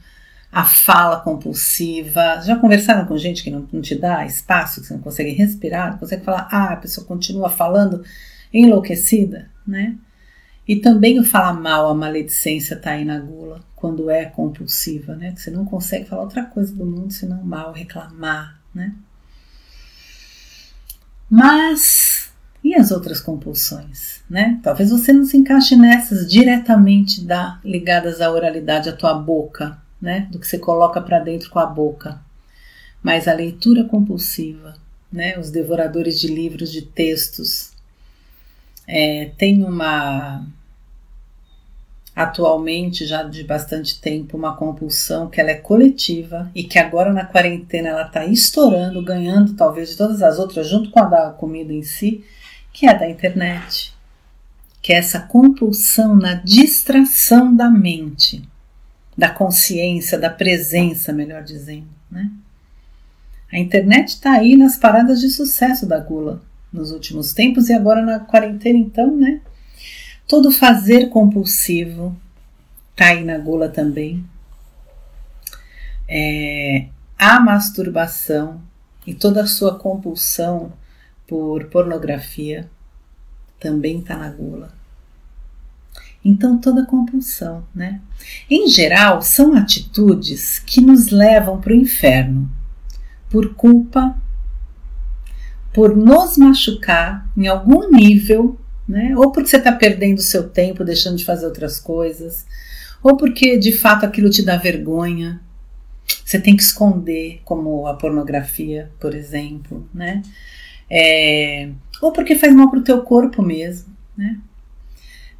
a 0.53 0.65
fala 0.65 1.19
compulsiva. 1.19 2.41
Já 2.43 2.55
conversaram 2.55 3.05
com 3.05 3.19
gente 3.19 3.43
que 3.43 3.51
não, 3.51 3.67
não 3.73 3.83
te 3.83 3.97
dá 3.97 4.25
espaço, 4.25 4.81
que 4.81 4.87
você 4.87 4.95
não 4.95 5.01
consegue 5.01 5.33
respirar, 5.33 5.91
não 5.91 5.99
consegue 5.99 6.25
falar, 6.25 6.47
ah, 6.53 6.73
a 6.75 6.77
pessoa 6.77 7.05
continua 7.05 7.51
falando 7.51 8.05
enlouquecida, 8.55 9.51
né? 9.67 9.97
E 10.69 10.77
também 10.77 11.19
o 11.19 11.25
falar 11.25 11.55
mal, 11.55 11.89
a 11.89 11.95
maledicência 11.97 12.75
está 12.77 12.93
aí 12.93 13.05
na 13.05 13.19
gula, 13.19 13.59
quando 13.75 14.09
é 14.09 14.27
compulsiva, 14.27 15.17
né? 15.17 15.33
Que 15.33 15.41
você 15.43 15.51
não 15.51 15.65
consegue 15.65 16.05
falar 16.05 16.23
outra 16.23 16.45
coisa 16.45 16.73
do 16.73 16.87
mundo 16.87 17.13
senão 17.13 17.43
mal, 17.43 17.73
reclamar, 17.73 18.61
né? 18.73 18.95
Mas 21.35 22.31
e 22.63 22.75
as 22.75 22.91
outras 22.91 23.19
compulsões, 23.19 24.21
né? 24.29 24.61
Talvez 24.63 24.91
você 24.91 25.15
não 25.15 25.25
se 25.25 25.35
encaixe 25.39 25.75
nessas 25.77 26.31
diretamente 26.31 27.25
da, 27.25 27.59
ligadas 27.65 28.21
à 28.21 28.31
oralidade, 28.31 28.91
à 28.91 28.93
tua 28.93 29.15
boca, 29.15 29.79
né? 29.99 30.29
Do 30.31 30.39
que 30.39 30.47
você 30.47 30.59
coloca 30.59 31.01
para 31.01 31.21
dentro 31.21 31.49
com 31.49 31.59
a 31.59 31.65
boca. 31.65 32.21
Mas 33.03 33.27
a 33.27 33.33
leitura 33.33 33.83
compulsiva, 33.85 34.75
né? 35.11 35.39
Os 35.39 35.51
devoradores 35.51 36.21
de 36.21 36.27
livros, 36.29 36.71
de 36.71 36.83
textos, 36.83 37.73
é, 38.87 39.31
tem 39.39 39.65
uma 39.65 40.47
atualmente 42.15 43.07
já 43.07 43.23
de 43.23 43.43
bastante 43.43 44.01
tempo 44.01 44.37
uma 44.37 44.55
compulsão 44.55 45.31
que 45.31 45.41
ela 45.41 45.51
é 45.51 45.55
coletiva 45.55 46.51
e 46.55 46.63
que 46.65 46.79
agora 46.79 47.13
na 47.13 47.25
quarentena 47.25 47.89
ela 47.89 48.07
está 48.07 48.25
estourando, 48.27 49.03
ganhando 49.03 49.55
talvez 49.55 49.91
de 49.91 49.97
todas 49.97 50.23
as 50.23 50.39
outras 50.39 50.69
junto 50.69 50.91
com 50.91 51.01
a 51.01 51.05
da 51.05 51.31
comida 51.31 51.73
em 51.73 51.83
si, 51.83 52.23
que 52.73 52.87
é 52.87 52.97
da 52.97 53.09
internet, 53.09 53.95
que 54.83 54.93
é 54.93 54.97
essa 54.97 55.21
compulsão 55.21 56.15
na 56.15 56.35
distração 56.35 57.55
da 57.55 57.71
mente, 57.71 58.43
da 59.17 59.31
consciência, 59.31 60.19
da 60.19 60.31
presença, 60.31 61.13
melhor 61.13 61.43
dizendo, 61.43 61.89
né? 62.11 62.31
A 63.51 63.59
internet 63.59 64.09
está 64.09 64.33
aí 64.33 64.57
nas 64.57 64.79
paradas 64.79 65.21
de 65.21 65.29
sucesso 65.29 65.87
da 65.87 65.99
gula 65.99 66.43
nos 66.73 66.91
últimos 66.91 67.35
tempos 67.35 67.69
e 67.69 67.75
agora 67.75 68.03
na 68.03 68.19
quarentena, 68.19 68.79
então, 68.79 69.15
né? 69.15 69.43
Todo 70.27 70.51
fazer 70.51 71.09
compulsivo 71.09 72.17
tá 72.97 73.07
aí 73.07 73.25
na 73.25 73.39
gula 73.39 73.69
também. 73.69 74.25
É, 76.09 76.89
a 77.19 77.41
masturbação 77.41 78.61
e 79.07 79.15
toda 79.15 79.43
a 79.43 79.47
sua 79.47 79.79
compulsão 79.79 80.73
por 81.27 81.67
pornografia 81.67 82.69
também 83.59 84.01
está 84.01 84.17
na 84.17 84.31
gula. 84.31 84.73
Então, 86.25 86.59
toda 86.59 86.87
compulsão, 86.87 87.65
né? 87.75 88.01
Em 88.49 88.69
geral, 88.69 89.23
são 89.23 89.55
atitudes 89.55 90.59
que 90.61 90.81
nos 90.81 91.11
levam 91.11 91.61
para 91.61 91.73
o 91.73 91.77
inferno 91.77 92.49
por 93.29 93.55
culpa, 93.55 94.15
por 95.73 95.97
nos 95.97 96.37
machucar 96.37 97.27
em 97.37 97.49
algum 97.49 97.91
nível 97.91 98.61
né? 98.89 99.15
Ou 99.17 99.31
porque 99.31 99.49
você 99.49 99.57
está 99.57 99.73
perdendo 99.73 100.21
seu 100.21 100.49
tempo, 100.49 100.85
deixando 100.85 101.17
de 101.17 101.25
fazer 101.25 101.47
outras 101.47 101.79
coisas, 101.79 102.47
ou 103.03 103.17
porque 103.17 103.59
de 103.59 103.73
fato 103.73 104.05
aquilo 104.05 104.31
te 104.31 104.45
dá 104.45 104.57
vergonha. 104.57 105.41
Você 106.25 106.41
tem 106.41 106.57
que 106.57 106.63
esconder, 106.63 107.41
como 107.45 107.87
a 107.87 107.95
pornografia, 107.95 108.91
por 108.99 109.15
exemplo, 109.15 109.89
né? 109.95 110.23
É, 110.91 111.71
ou 112.01 112.13
porque 112.13 112.35
faz 112.37 112.55
mal 112.55 112.69
para 112.69 112.81
o 112.81 112.85
teu 112.85 113.03
corpo 113.03 113.43
mesmo, 113.43 113.95
né? 114.17 114.39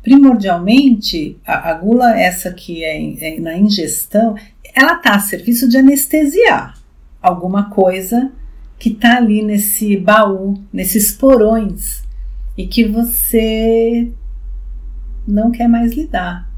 Primordialmente, 0.03 1.39
a, 1.47 1.71
a 1.71 1.75
gula, 1.75 2.19
essa 2.19 2.53
que 2.53 2.83
é, 2.85 3.37
é 3.37 3.41
na 3.41 3.57
ingestão, 3.57 4.37
ela 4.75 4.95
está 4.95 5.15
a 5.15 5.21
serviço 5.21 5.69
de 5.69 5.77
anestesiar 5.77 6.77
alguma 7.21 7.71
coisa 7.71 8.33
que 8.79 8.89
está 8.89 9.19
ali 9.19 9.43
nesse 9.43 9.97
baú, 9.97 10.61
nesses 10.73 11.13
porões 11.13 12.03
e 12.57 12.67
que 12.67 12.85
você 12.85 14.13
não 15.27 15.51
quer 15.51 15.69
mais 15.69 15.93
lidar, 15.93 16.51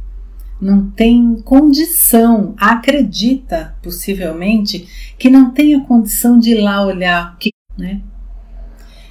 não 0.60 0.90
tem 0.90 1.40
condição, 1.42 2.54
acredita 2.56 3.76
possivelmente 3.82 4.88
que 5.18 5.28
não 5.28 5.50
tenha 5.50 5.80
condição 5.80 6.38
de 6.38 6.52
ir 6.52 6.60
lá 6.60 6.84
olhar, 6.84 7.36
que, 7.38 7.50
né? 7.76 8.00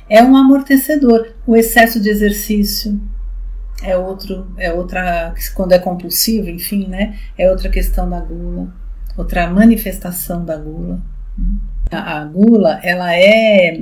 É 0.09 0.23
um 0.23 0.35
amortecedor. 0.35 1.33
O 1.45 1.55
excesso 1.55 1.99
de 1.99 2.09
exercício 2.09 2.99
é 3.81 3.97
outro, 3.97 4.47
é 4.57 4.71
outra 4.71 5.33
quando 5.53 5.73
é 5.73 5.79
compulsivo, 5.79 6.49
enfim, 6.49 6.87
né? 6.87 7.17
É 7.37 7.49
outra 7.49 7.69
questão 7.69 8.09
da 8.09 8.19
gula, 8.19 8.73
outra 9.17 9.49
manifestação 9.49 10.43
da 10.43 10.57
gula. 10.57 11.01
A, 11.91 12.19
a 12.19 12.25
gula, 12.25 12.79
ela 12.83 13.13
é, 13.15 13.79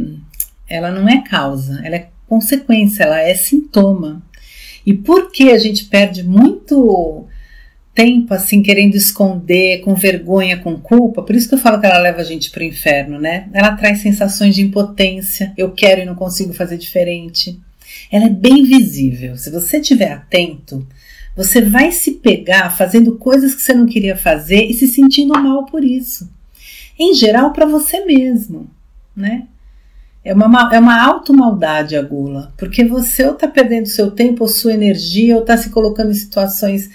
ela 0.67 0.91
não 0.91 1.07
é 1.07 1.21
causa, 1.21 1.81
ela 1.85 1.95
é 1.95 2.10
consequência, 2.31 3.03
ela 3.03 3.19
é 3.19 3.35
sintoma. 3.35 4.23
E 4.85 4.93
por 4.93 5.29
que 5.31 5.51
a 5.51 5.57
gente 5.57 5.83
perde 5.83 6.23
muito 6.23 7.27
tempo 7.93 8.33
assim 8.33 8.63
querendo 8.63 8.95
esconder, 8.95 9.81
com 9.81 9.93
vergonha, 9.95 10.57
com 10.57 10.79
culpa? 10.79 11.23
Por 11.23 11.35
isso 11.35 11.49
que 11.49 11.55
eu 11.55 11.59
falo 11.59 11.81
que 11.81 11.85
ela 11.85 11.99
leva 11.99 12.21
a 12.21 12.23
gente 12.23 12.49
para 12.49 12.61
o 12.61 12.65
inferno, 12.65 13.19
né? 13.19 13.49
Ela 13.51 13.75
traz 13.75 13.99
sensações 13.99 14.55
de 14.55 14.61
impotência, 14.61 15.53
eu 15.57 15.71
quero 15.71 15.99
e 15.99 16.05
não 16.05 16.15
consigo 16.15 16.53
fazer 16.53 16.77
diferente. 16.77 17.59
Ela 18.09 18.27
é 18.27 18.29
bem 18.29 18.63
visível. 18.63 19.35
Se 19.35 19.51
você 19.51 19.79
estiver 19.79 20.13
atento, 20.13 20.87
você 21.35 21.59
vai 21.59 21.91
se 21.91 22.11
pegar 22.11 22.69
fazendo 22.77 23.17
coisas 23.17 23.53
que 23.53 23.61
você 23.61 23.73
não 23.73 23.85
queria 23.85 24.15
fazer 24.15 24.63
e 24.63 24.73
se 24.73 24.87
sentindo 24.87 25.33
mal 25.33 25.65
por 25.65 25.83
isso. 25.83 26.31
Em 26.97 27.13
geral, 27.13 27.51
para 27.51 27.65
você 27.65 28.05
mesmo, 28.05 28.71
né? 29.13 29.47
É 30.23 30.33
uma, 30.33 30.69
é 30.71 30.79
uma 30.79 31.03
auto-maldade 31.03 31.95
a 31.95 32.01
gula, 32.01 32.53
porque 32.55 32.85
você 32.85 33.25
ou 33.25 33.33
está 33.33 33.47
perdendo 33.47 33.87
seu 33.87 34.11
tempo 34.11 34.43
ou 34.43 34.47
sua 34.47 34.73
energia, 34.73 35.35
ou 35.35 35.41
está 35.41 35.57
se 35.57 35.71
colocando 35.71 36.11
em 36.11 36.15
situações 36.15 36.91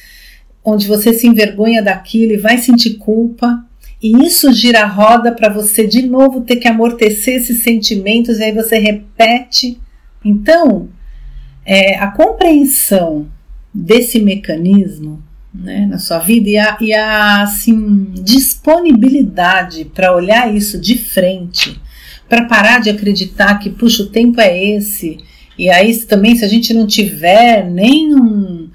onde 0.65 0.87
você 0.87 1.13
se 1.13 1.27
envergonha 1.27 1.83
daquilo 1.83 2.33
e 2.33 2.37
vai 2.37 2.59
sentir 2.59 2.95
culpa, 2.99 3.65
e 4.01 4.25
isso 4.25 4.53
gira 4.53 4.83
a 4.83 4.87
roda 4.87 5.33
para 5.33 5.49
você 5.49 5.87
de 5.87 6.03
novo 6.03 6.43
ter 6.43 6.57
que 6.57 6.69
amortecer 6.69 7.35
esses 7.35 7.65
sentimentos, 7.65 8.39
e 8.39 8.45
aí 8.45 8.53
você 8.53 8.79
repete. 8.79 9.81
Então, 10.25 10.89
é, 11.65 11.99
a 11.99 12.09
compreensão 12.13 13.27
desse 13.75 14.21
mecanismo 14.21 15.21
né, 15.53 15.85
na 15.87 15.99
sua 15.99 16.19
vida 16.19 16.49
e 16.49 16.59
a, 16.59 16.77
e 16.81 16.95
a 16.95 17.43
assim, 17.43 18.13
disponibilidade 18.23 19.85
para 19.87 20.15
olhar 20.15 20.55
isso 20.55 20.81
de 20.81 20.97
frente 20.97 21.81
para 22.29 22.47
parar 22.47 22.81
de 22.81 22.91
acreditar 22.91 23.59
que, 23.59 23.71
puxa, 23.71 24.03
o 24.03 24.09
tempo 24.09 24.41
é 24.41 24.65
esse. 24.75 25.19
E 25.59 25.71
aí 25.71 25.97
também, 26.05 26.37
se 26.37 26.45
a 26.45 26.49
gente 26.49 26.75
não 26.75 26.87
tiver 26.87 27.65
nem 27.65 28.15
um, 28.15 28.69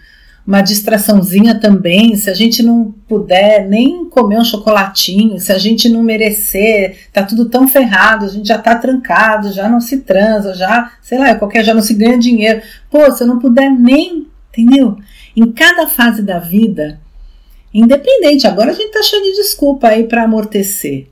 uma 0.46 0.62
distraçãozinha 0.62 1.60
também, 1.60 2.16
se 2.16 2.30
a 2.30 2.34
gente 2.34 2.64
não 2.64 2.94
puder 3.08 3.68
nem 3.68 4.06
comer 4.10 4.40
um 4.40 4.44
chocolatinho, 4.44 5.40
se 5.40 5.52
a 5.52 5.58
gente 5.58 5.88
não 5.88 6.02
merecer, 6.02 7.08
tá 7.14 7.24
tudo 7.24 7.46
tão 7.46 7.68
ferrado, 7.68 8.26
a 8.26 8.30
gente 8.30 8.48
já 8.48 8.58
tá 8.58 8.76
trancado, 8.76 9.54
já 9.54 9.70
não 9.70 9.80
se 9.80 10.00
transa, 10.02 10.56
já, 10.56 10.92
sei 11.02 11.20
lá, 11.20 11.36
qualquer 11.36 11.64
já 11.64 11.74
não 11.74 11.82
se 11.82 11.94
ganha 11.94 12.18
dinheiro. 12.18 12.62
Pô, 12.90 13.12
se 13.12 13.24
eu 13.24 13.28
não 13.28 13.38
puder 13.38 13.70
nem, 13.70 14.28
entendeu? 14.50 14.98
Em 15.36 15.52
cada 15.52 15.88
fase 15.88 16.24
da 16.24 16.40
vida, 16.40 17.00
independente, 17.74 18.48
agora 18.48 18.72
a 18.72 18.74
gente 18.74 18.92
tá 18.92 19.04
cheio 19.04 19.22
de 19.22 19.34
desculpa 19.34 19.90
aí 19.90 20.06
para 20.06 20.24
amortecer. 20.24 21.08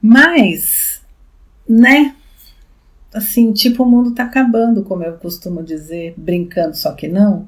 Mas, 0.00 0.93
né? 1.68 2.14
Assim, 3.12 3.52
tipo, 3.52 3.84
o 3.84 3.90
mundo 3.90 4.12
tá 4.12 4.24
acabando, 4.24 4.82
como 4.82 5.04
eu 5.04 5.14
costumo 5.14 5.62
dizer, 5.62 6.14
brincando, 6.16 6.76
só 6.76 6.92
que 6.92 7.08
não 7.08 7.46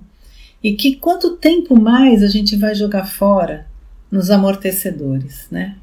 e 0.66 0.72
que 0.72 0.96
quanto 0.96 1.36
tempo 1.36 1.80
mais 1.80 2.24
a 2.24 2.26
gente 2.26 2.56
vai 2.56 2.74
jogar 2.74 3.06
fora 3.06 3.68
nos 4.10 4.30
amortecedores, 4.30 5.46
né? 5.48 5.76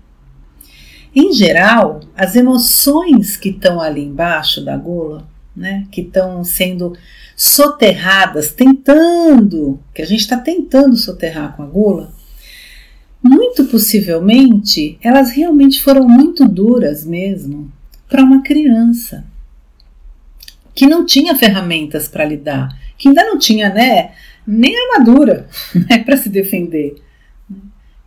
Em 1.15 1.32
geral, 1.32 2.02
as 2.17 2.36
emoções 2.36 3.38
que 3.38 3.48
estão 3.48 3.80
ali 3.80 4.04
embaixo 4.04 4.63
da 4.65 4.76
gula, 4.76 5.26
né, 5.56 5.88
que 5.89 6.02
estão 6.02 6.43
sendo 6.43 6.98
soterradas, 7.34 8.52
tentando, 8.52 9.80
que 9.93 10.02
a 10.02 10.06
gente 10.06 10.19
está 10.19 10.38
tentando 10.38 10.98
soterrar 10.98 11.56
com 11.56 11.63
a 11.63 11.65
gula, 11.65 12.12
muito 13.22 13.63
possivelmente 13.65 14.98
elas 15.02 15.32
realmente 15.32 15.82
foram 15.82 16.08
muito 16.10 16.46
duras 16.46 17.06
mesmo 17.06 17.72
para 18.13 18.23
uma 18.23 18.43
criança 18.43 19.26
que 20.76 20.86
não 20.86 21.04
tinha 21.04 21.36
ferramentas 21.36 22.08
para 22.08 22.23
lidar, 22.23 22.69
que 22.95 23.08
ainda 23.08 23.23
não 23.23 23.39
tinha, 23.39 23.73
né, 23.73 24.12
nem 24.45 24.71
armadura 24.84 25.47
né, 25.89 26.04
para 26.04 26.15
se 26.15 26.30
defender. 26.30 26.93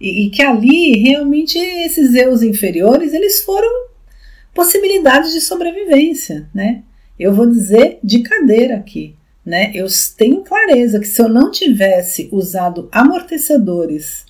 E, 0.01 0.27
e, 0.27 0.31
que 0.31 0.43
ali 0.43 0.97
realmente 1.03 1.59
esses 1.59 2.15
eus 2.15 2.43
inferiores 2.43 3.13
eles 3.15 3.43
foram 3.43 3.89
possibilidades 4.55 5.33
de 5.33 5.41
sobrevivência, 5.41 6.49
né? 6.55 6.83
Eu 7.19 7.35
vou 7.35 7.49
dizer 7.49 7.99
de 8.05 8.23
cadeira 8.23 8.77
aqui, 8.77 9.17
né? 9.45 9.73
Eu 9.75 9.87
tenho 10.17 10.43
clareza 10.43 11.01
que 11.01 11.09
se 11.09 11.21
eu 11.21 11.29
não 11.29 11.51
tivesse 11.51 12.29
usado 12.31 12.89
amortecedores 12.93 14.25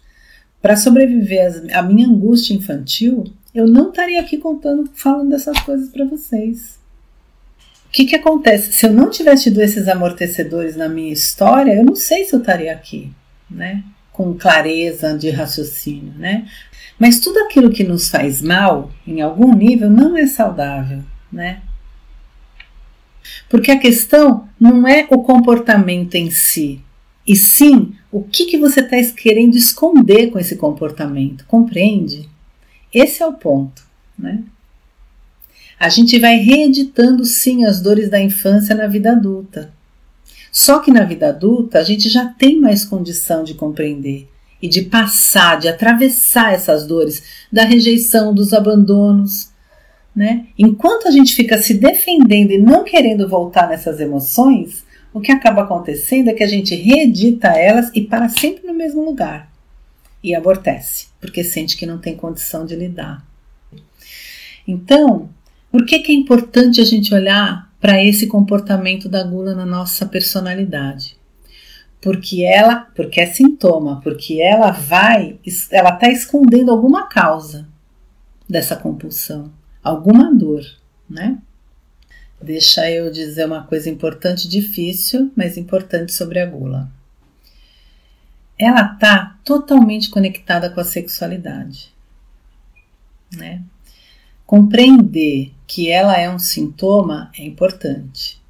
para 0.62 0.76
sobreviver 0.76 1.64
à 1.74 1.82
minha 1.82 2.06
angústia 2.06 2.54
infantil, 2.54 3.24
eu 3.56 3.66
não 3.66 3.88
estaria 3.88 4.20
aqui 4.20 4.38
contando, 4.38 4.88
falando 4.94 5.30
dessas 5.30 5.58
coisas 5.60 5.88
para 5.88 6.04
vocês 6.04 6.76
que, 7.96 8.04
que 8.04 8.14
acontece? 8.14 8.72
Se 8.72 8.84
eu 8.84 8.92
não 8.92 9.08
tivesse 9.08 9.44
tido 9.44 9.62
esses 9.62 9.88
amortecedores 9.88 10.76
na 10.76 10.86
minha 10.86 11.10
história, 11.10 11.72
eu 11.72 11.82
não 11.82 11.96
sei 11.96 12.24
se 12.24 12.34
eu 12.34 12.40
estaria 12.40 12.70
aqui, 12.70 13.10
né? 13.50 13.82
Com 14.12 14.34
clareza 14.34 15.16
de 15.16 15.30
raciocínio, 15.30 16.12
né? 16.18 16.46
Mas 16.98 17.20
tudo 17.20 17.38
aquilo 17.38 17.70
que 17.70 17.82
nos 17.82 18.10
faz 18.10 18.42
mal, 18.42 18.90
em 19.06 19.22
algum 19.22 19.54
nível, 19.54 19.88
não 19.88 20.14
é 20.14 20.26
saudável, 20.26 21.02
né? 21.32 21.62
Porque 23.48 23.70
a 23.70 23.78
questão 23.78 24.46
não 24.60 24.86
é 24.86 25.06
o 25.10 25.22
comportamento 25.22 26.16
em 26.16 26.30
si, 26.30 26.82
e 27.26 27.34
sim 27.34 27.94
o 28.12 28.22
que, 28.22 28.44
que 28.44 28.58
você 28.58 28.80
está 28.80 28.96
querendo 29.14 29.56
esconder 29.56 30.30
com 30.30 30.38
esse 30.38 30.56
comportamento, 30.56 31.46
compreende? 31.46 32.28
Esse 32.96 33.22
é 33.22 33.26
o 33.26 33.34
ponto, 33.34 33.82
né? 34.18 34.42
A 35.78 35.90
gente 35.90 36.18
vai 36.18 36.38
reeditando 36.38 37.26
sim 37.26 37.66
as 37.66 37.78
dores 37.78 38.08
da 38.08 38.18
infância 38.18 38.74
na 38.74 38.86
vida 38.86 39.12
adulta. 39.12 39.70
Só 40.50 40.78
que 40.78 40.90
na 40.90 41.04
vida 41.04 41.28
adulta 41.28 41.78
a 41.78 41.82
gente 41.82 42.08
já 42.08 42.24
tem 42.24 42.58
mais 42.58 42.86
condição 42.86 43.44
de 43.44 43.52
compreender 43.52 44.26
e 44.62 44.66
de 44.66 44.80
passar, 44.80 45.58
de 45.58 45.68
atravessar 45.68 46.54
essas 46.54 46.86
dores 46.86 47.22
da 47.52 47.64
rejeição, 47.64 48.32
dos 48.32 48.54
abandonos. 48.54 49.50
Né? 50.14 50.46
Enquanto 50.58 51.06
a 51.06 51.10
gente 51.10 51.34
fica 51.34 51.58
se 51.58 51.74
defendendo 51.74 52.52
e 52.52 52.58
não 52.58 52.82
querendo 52.82 53.28
voltar 53.28 53.68
nessas 53.68 54.00
emoções, 54.00 54.86
o 55.12 55.20
que 55.20 55.30
acaba 55.30 55.64
acontecendo 55.64 56.30
é 56.30 56.32
que 56.32 56.42
a 56.42 56.48
gente 56.48 56.74
reedita 56.74 57.48
elas 57.48 57.90
e 57.94 58.00
para 58.00 58.30
sempre 58.30 58.66
no 58.66 58.72
mesmo 58.72 59.04
lugar. 59.04 59.54
E 60.22 60.34
abortece, 60.34 61.08
porque 61.20 61.44
sente 61.44 61.76
que 61.76 61.86
não 61.86 61.98
tem 61.98 62.16
condição 62.16 62.66
de 62.66 62.74
lidar. 62.74 63.24
Então, 64.66 65.28
por 65.70 65.84
que, 65.84 66.00
que 66.00 66.10
é 66.10 66.14
importante 66.14 66.80
a 66.80 66.84
gente 66.84 67.14
olhar 67.14 67.70
para 67.80 68.02
esse 68.02 68.26
comportamento 68.26 69.08
da 69.08 69.22
gula 69.22 69.54
na 69.54 69.66
nossa 69.66 70.06
personalidade? 70.06 71.16
Porque 72.00 72.42
ela, 72.42 72.86
porque 72.94 73.20
é 73.20 73.26
sintoma, 73.26 74.00
porque 74.00 74.40
ela 74.40 74.70
vai, 74.70 75.38
ela 75.70 75.90
está 75.94 76.08
escondendo 76.08 76.70
alguma 76.70 77.08
causa 77.08 77.68
dessa 78.48 78.76
compulsão, 78.76 79.52
alguma 79.82 80.32
dor, 80.34 80.62
né? 81.08 81.38
Deixa 82.40 82.90
eu 82.90 83.10
dizer 83.10 83.46
uma 83.46 83.64
coisa 83.64 83.88
importante, 83.88 84.48
difícil, 84.48 85.32
mas 85.34 85.56
importante 85.56 86.12
sobre 86.12 86.38
a 86.38 86.46
gula. 86.46 86.90
Ela 88.58 88.92
está 88.94 89.38
totalmente 89.44 90.08
conectada 90.10 90.70
com 90.70 90.80
a 90.80 90.84
sexualidade, 90.84 91.92
né? 93.32 93.62
Compreender 94.46 95.52
que 95.66 95.90
ela 95.90 96.16
é 96.16 96.30
um 96.30 96.38
sintoma 96.38 97.30
é 97.36 97.44
importante. 97.44 98.40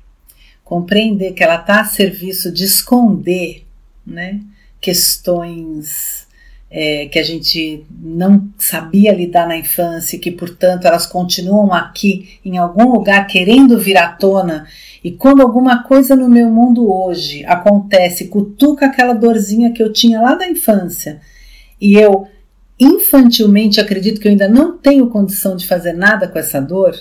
Compreender 0.62 1.32
que 1.32 1.42
ela 1.42 1.56
está 1.56 1.80
a 1.80 1.84
serviço 1.84 2.52
de 2.52 2.64
esconder 2.64 3.66
né, 4.04 4.40
questões 4.80 6.25
é, 6.70 7.06
que 7.06 7.18
a 7.18 7.22
gente 7.22 7.84
não 7.90 8.48
sabia 8.58 9.12
lidar 9.12 9.46
na 9.46 9.56
infância 9.56 10.16
e 10.16 10.18
que, 10.18 10.30
portanto, 10.30 10.86
elas 10.86 11.06
continuam 11.06 11.72
aqui 11.72 12.38
em 12.44 12.58
algum 12.58 12.92
lugar 12.92 13.26
querendo 13.26 13.78
vir 13.78 13.96
à 13.96 14.08
tona. 14.08 14.66
E 15.02 15.10
quando 15.10 15.42
alguma 15.42 15.82
coisa 15.82 16.16
no 16.16 16.28
meu 16.28 16.50
mundo 16.50 16.92
hoje 16.92 17.44
acontece, 17.44 18.28
cutuca 18.28 18.86
aquela 18.86 19.14
dorzinha 19.14 19.72
que 19.72 19.82
eu 19.82 19.92
tinha 19.92 20.20
lá 20.20 20.34
da 20.34 20.48
infância 20.48 21.20
e 21.80 21.94
eu 21.94 22.26
infantilmente 22.78 23.80
acredito 23.80 24.20
que 24.20 24.28
eu 24.28 24.32
ainda 24.32 24.48
não 24.48 24.76
tenho 24.76 25.08
condição 25.08 25.56
de 25.56 25.66
fazer 25.66 25.92
nada 25.92 26.28
com 26.28 26.38
essa 26.38 26.60
dor, 26.60 26.94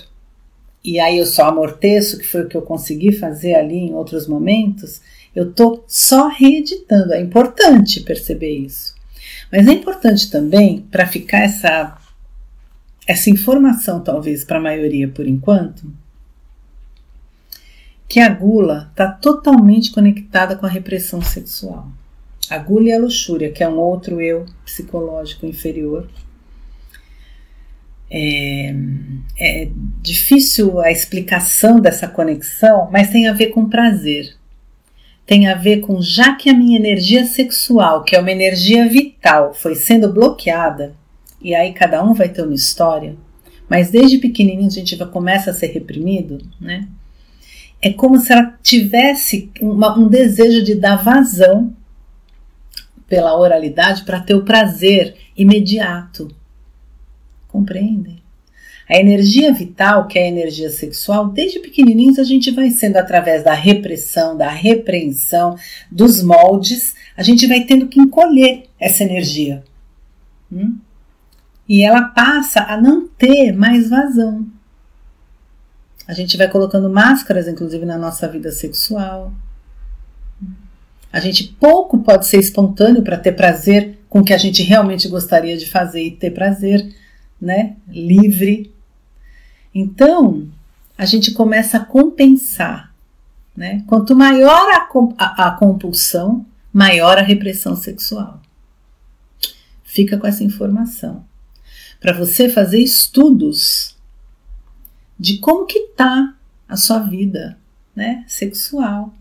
e 0.83 0.99
aí 0.99 1.17
eu 1.17 1.25
só 1.25 1.45
amorteço, 1.45 2.19
que 2.19 2.27
foi 2.27 2.43
o 2.43 2.47
que 2.47 2.55
eu 2.55 2.61
consegui 2.61 3.11
fazer 3.11 3.55
ali 3.55 3.75
em 3.75 3.93
outros 3.93 4.27
momentos, 4.27 5.01
eu 5.35 5.49
estou 5.49 5.83
só 5.87 6.27
reeditando. 6.27 7.11
É 7.11 7.19
importante 7.19 8.01
perceber 8.01 8.55
isso. 8.55 8.94
Mas 9.51 9.67
é 9.67 9.71
importante 9.71 10.29
também, 10.29 10.81
para 10.91 11.05
ficar 11.05 11.39
essa, 11.39 11.97
essa 13.07 13.29
informação, 13.29 14.03
talvez, 14.03 14.43
para 14.43 14.57
a 14.57 14.61
maioria 14.61 15.07
por 15.07 15.27
enquanto, 15.27 15.91
que 18.07 18.19
a 18.19 18.29
gula 18.29 18.87
está 18.91 19.11
totalmente 19.11 19.91
conectada 19.91 20.55
com 20.55 20.65
a 20.65 20.69
repressão 20.69 21.21
sexual. 21.21 21.87
A 22.49 22.57
gula 22.57 22.89
e 22.89 22.93
a 22.93 22.99
luxúria, 22.99 23.51
que 23.51 23.63
é 23.63 23.69
um 23.69 23.77
outro 23.77 24.21
eu 24.21 24.45
psicológico 24.63 25.45
inferior. 25.45 26.07
É, 28.09 28.73
é 29.39 29.69
difícil 30.01 30.79
a 30.79 30.91
explicação 30.91 31.79
dessa 31.79 32.07
conexão, 32.07 32.87
mas 32.91 33.09
tem 33.09 33.27
a 33.27 33.33
ver 33.33 33.47
com 33.47 33.67
prazer. 33.67 34.35
Tem 35.25 35.47
a 35.47 35.55
ver 35.55 35.81
com 35.81 36.01
já 36.01 36.35
que 36.35 36.49
a 36.49 36.53
minha 36.53 36.77
energia 36.77 37.25
sexual, 37.25 38.03
que 38.03 38.15
é 38.15 38.19
uma 38.19 38.31
energia 38.31 38.87
vital, 38.87 39.53
foi 39.53 39.73
sendo 39.73 40.13
bloqueada, 40.13 40.95
e 41.41 41.55
aí 41.55 41.73
cada 41.73 42.03
um 42.03 42.13
vai 42.13 42.29
ter 42.29 42.43
uma 42.43 42.53
história, 42.53 43.15
mas 43.67 43.89
desde 43.89 44.19
pequenininho 44.19 44.67
a 44.67 44.71
gente 44.71 44.95
já 44.95 45.05
começa 45.05 45.49
a 45.49 45.53
ser 45.53 45.67
reprimido, 45.67 46.39
né? 46.59 46.87
É 47.81 47.91
como 47.91 48.19
se 48.19 48.31
ela 48.31 48.57
tivesse 48.63 49.51
uma, 49.61 49.97
um 49.97 50.07
desejo 50.07 50.63
de 50.63 50.75
dar 50.75 50.95
vazão 50.95 51.75
pela 53.07 53.37
oralidade 53.37 54.03
para 54.03 54.19
ter 54.19 54.33
o 54.33 54.43
prazer 54.43 55.15
imediato. 55.37 56.29
Compreendem? 57.47 58.14
A 58.87 58.97
energia 58.97 59.51
vital, 59.51 60.07
que 60.07 60.19
é 60.19 60.23
a 60.23 60.27
energia 60.27 60.69
sexual, 60.69 61.27
desde 61.29 61.59
pequenininhos 61.59 62.19
a 62.19 62.23
gente 62.23 62.51
vai 62.51 62.69
sendo 62.69 62.97
através 62.97 63.43
da 63.43 63.53
repressão, 63.53 64.37
da 64.37 64.49
repreensão, 64.49 65.57
dos 65.91 66.21
moldes, 66.21 66.93
a 67.17 67.23
gente 67.23 67.47
vai 67.47 67.63
tendo 67.63 67.87
que 67.87 67.99
encolher 67.99 68.65
essa 68.79 69.03
energia. 69.03 69.63
Hum? 70.51 70.77
E 71.67 71.83
ela 71.83 72.03
passa 72.03 72.61
a 72.61 72.79
não 72.79 73.07
ter 73.07 73.51
mais 73.51 73.89
vazão. 73.89 74.45
A 76.07 76.13
gente 76.13 76.37
vai 76.37 76.47
colocando 76.47 76.87
máscaras, 76.87 77.47
inclusive, 77.47 77.85
na 77.85 77.97
nossa 77.97 78.27
vida 78.27 78.51
sexual. 78.51 79.33
A 81.11 81.19
gente 81.19 81.55
pouco 81.59 81.97
pode 81.99 82.27
ser 82.27 82.37
espontâneo 82.37 83.01
para 83.01 83.17
ter 83.17 83.31
prazer 83.31 83.97
com 84.07 84.19
o 84.19 84.23
que 84.23 84.33
a 84.33 84.37
gente 84.37 84.61
realmente 84.61 85.07
gostaria 85.07 85.57
de 85.57 85.65
fazer 85.65 86.03
e 86.03 86.11
ter 86.11 86.31
prazer, 86.31 86.93
né? 87.41 87.77
Livre. 87.87 88.74
Então, 89.75 90.47
a 90.97 91.05
gente 91.05 91.33
começa 91.33 91.75
a 91.75 91.85
compensar, 91.85 92.95
né? 93.53 93.83
Quanto 93.87 94.15
maior 94.15 94.71
a, 94.73 94.87
a, 95.17 95.47
a 95.47 95.51
compulsão, 95.51 96.45
maior 96.71 97.17
a 97.17 97.21
repressão 97.21 97.75
sexual. 97.75 98.41
Fica 99.83 100.17
com 100.17 100.25
essa 100.25 100.45
informação. 100.45 101.25
Para 101.99 102.13
você 102.13 102.47
fazer 102.47 102.79
estudos 102.79 103.97
de 105.19 105.39
como 105.39 105.65
que 105.65 105.87
tá 105.95 106.33
a 106.67 106.77
sua 106.77 106.99
vida, 106.99 107.57
né, 107.95 108.23
sexual. 108.27 109.13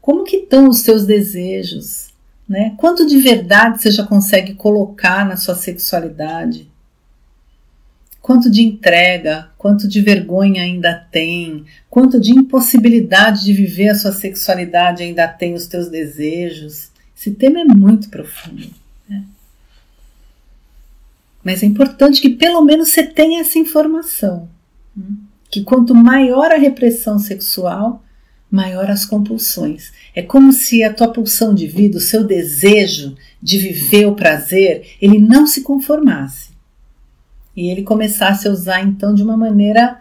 Como 0.00 0.24
que 0.24 0.36
estão 0.36 0.68
os 0.68 0.80
seus 0.80 1.04
desejos, 1.04 2.08
né? 2.48 2.74
Quanto 2.78 3.06
de 3.06 3.18
verdade 3.18 3.80
você 3.80 3.90
já 3.90 4.06
consegue 4.06 4.54
colocar 4.54 5.26
na 5.26 5.36
sua 5.36 5.54
sexualidade? 5.54 6.70
Quanto 8.28 8.50
de 8.50 8.60
entrega, 8.60 9.48
quanto 9.56 9.88
de 9.88 10.02
vergonha 10.02 10.60
ainda 10.62 10.94
tem, 11.10 11.64
quanto 11.88 12.20
de 12.20 12.30
impossibilidade 12.30 13.42
de 13.42 13.54
viver 13.54 13.88
a 13.88 13.94
sua 13.94 14.12
sexualidade 14.12 15.02
ainda 15.02 15.26
tem 15.26 15.54
os 15.54 15.66
teus 15.66 15.88
desejos. 15.88 16.90
Esse 17.16 17.30
tema 17.30 17.60
é 17.60 17.64
muito 17.64 18.10
profundo. 18.10 18.68
Né? 19.08 19.24
Mas 21.42 21.62
é 21.62 21.66
importante 21.66 22.20
que 22.20 22.28
pelo 22.28 22.60
menos 22.60 22.90
você 22.90 23.02
tenha 23.02 23.40
essa 23.40 23.58
informação. 23.58 24.46
Hum? 24.94 25.16
Que 25.50 25.62
quanto 25.62 25.94
maior 25.94 26.52
a 26.52 26.58
repressão 26.58 27.18
sexual, 27.18 28.04
maior 28.50 28.90
as 28.90 29.06
compulsões. 29.06 29.90
É 30.14 30.20
como 30.20 30.52
se 30.52 30.84
a 30.84 30.92
tua 30.92 31.10
pulsão 31.10 31.54
de 31.54 31.66
vida, 31.66 31.96
o 31.96 32.02
seu 32.02 32.22
desejo 32.24 33.16
de 33.42 33.56
viver 33.56 34.04
o 34.04 34.14
prazer, 34.14 34.96
ele 35.00 35.18
não 35.18 35.46
se 35.46 35.62
conformasse. 35.62 36.57
E 37.58 37.70
ele 37.70 37.82
começasse 37.82 38.46
a 38.46 38.52
usar 38.52 38.82
então 38.82 39.12
de 39.12 39.20
uma 39.20 39.36
maneira 39.36 40.00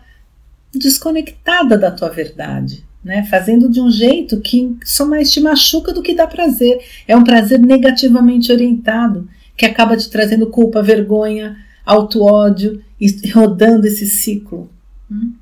desconectada 0.72 1.76
da 1.76 1.90
tua 1.90 2.08
verdade, 2.08 2.86
né? 3.04 3.26
Fazendo 3.32 3.68
de 3.68 3.82
um 3.82 3.90
jeito 3.90 4.40
que 4.40 4.78
só 4.86 5.08
mais 5.08 5.32
te 5.32 5.40
machuca 5.40 5.92
do 5.92 6.04
que 6.04 6.14
dá 6.14 6.28
prazer. 6.28 6.80
É 7.08 7.18
um 7.18 7.24
prazer 7.24 7.58
negativamente 7.58 8.52
orientado 8.52 9.28
que 9.56 9.66
acaba 9.66 9.98
te 9.98 10.08
trazendo 10.08 10.46
culpa, 10.52 10.84
vergonha, 10.84 11.58
auto-ódio 11.84 12.80
e 13.02 13.08
rodando 13.32 13.88
esse 13.88 14.06
ciclo. 14.06 14.70
Hum? 15.12 15.34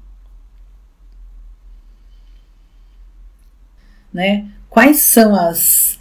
Né? 4.13 4.47
Quais 4.69 4.99
são 4.99 5.35
as 5.35 5.99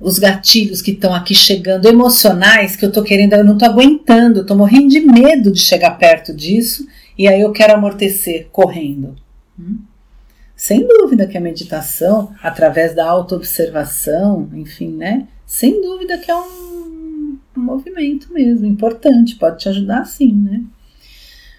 os 0.00 0.18
gatilhos 0.18 0.80
que 0.80 0.92
estão 0.92 1.14
aqui 1.14 1.34
chegando 1.34 1.86
emocionais 1.86 2.74
que 2.74 2.84
eu 2.84 2.90
tô 2.90 3.02
querendo, 3.02 3.34
eu 3.34 3.44
não 3.44 3.58
tô 3.58 3.66
aguentando, 3.66 4.40
eu 4.40 4.46
tô 4.46 4.56
morrendo 4.56 4.88
de 4.88 5.00
medo 5.00 5.52
de 5.52 5.60
chegar 5.60 5.98
perto 5.98 6.34
disso 6.34 6.86
e 7.18 7.28
aí 7.28 7.42
eu 7.42 7.52
quero 7.52 7.74
amortecer 7.74 8.48
correndo. 8.50 9.14
Hum? 9.58 9.78
Sem 10.56 10.86
dúvida 10.86 11.26
que 11.26 11.36
a 11.36 11.40
meditação, 11.40 12.34
através 12.42 12.94
da 12.94 13.06
autoobservação, 13.06 14.48
enfim, 14.54 14.88
né? 14.88 15.26
Sem 15.46 15.80
dúvida 15.80 16.18
que 16.18 16.30
é 16.30 16.36
um, 16.36 17.38
um 17.56 17.60
movimento 17.60 18.32
mesmo, 18.32 18.66
importante, 18.66 19.36
pode 19.36 19.58
te 19.58 19.68
ajudar 19.68 20.04
sim, 20.04 20.32
né? 20.32 20.62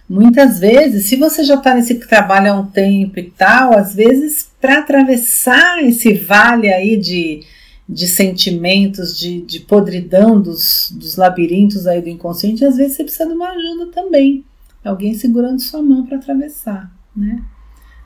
Muitas 0.08 0.60
vezes, 0.60 1.06
se 1.06 1.16
você 1.16 1.44
já 1.44 1.56
está 1.56 1.74
nesse 1.74 1.96
trabalho 1.96 2.52
há 2.52 2.56
um 2.60 2.66
tempo 2.66 3.18
e 3.18 3.32
tal, 3.32 3.78
às 3.78 3.96
vezes 3.96 4.52
para 4.60 4.80
atravessar 4.80 5.82
esse 5.84 6.14
vale 6.14 6.72
aí 6.72 6.98
de, 6.98 7.42
de 7.88 8.08
sentimentos, 8.08 9.18
de, 9.18 9.42
de 9.42 9.60
podridão 9.60 10.42
dos, 10.42 10.92
dos 10.92 11.16
labirintos 11.16 11.88
aí 11.88 12.02
do 12.02 12.10
inconsciente, 12.10 12.64
às 12.64 12.78
vezes 12.78 12.96
você 12.96 13.04
precisa 13.04 13.28
de 13.28 13.34
uma 13.34 13.50
ajuda 13.50 13.88
também. 13.88 14.46
Alguém 14.84 15.14
segurando 15.14 15.60
sua 15.60 15.82
mão 15.82 16.06
para 16.06 16.18
atravessar, 16.18 16.92
né? 17.16 17.44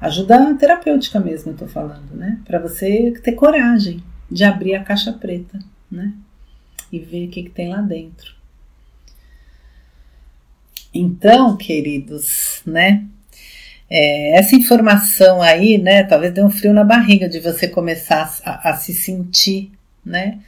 Ajuda 0.01 0.53
terapêutica 0.55 1.19
mesmo, 1.19 1.51
eu 1.51 1.57
tô 1.57 1.67
falando, 1.67 2.15
né? 2.15 2.39
Para 2.45 2.59
você 2.59 3.11
ter 3.23 3.33
coragem 3.33 4.03
de 4.29 4.43
abrir 4.43 4.75
a 4.75 4.83
caixa 4.83 5.13
preta, 5.13 5.59
né? 5.89 6.13
E 6.91 6.99
ver 6.99 7.27
o 7.27 7.31
que, 7.31 7.43
que 7.43 7.49
tem 7.49 7.69
lá 7.69 7.81
dentro. 7.81 8.35
Então, 10.93 11.55
queridos, 11.57 12.61
né? 12.65 13.05
É, 13.89 14.37
essa 14.37 14.55
informação 14.55 15.41
aí, 15.41 15.77
né, 15.77 16.03
talvez 16.03 16.33
dê 16.33 16.43
um 16.43 16.49
frio 16.49 16.73
na 16.73 16.83
barriga 16.83 17.29
de 17.29 17.39
você 17.39 17.67
começar 17.67 18.35
a, 18.43 18.71
a 18.71 18.73
se 18.73 18.93
sentir, 18.93 19.71
né, 20.03 20.39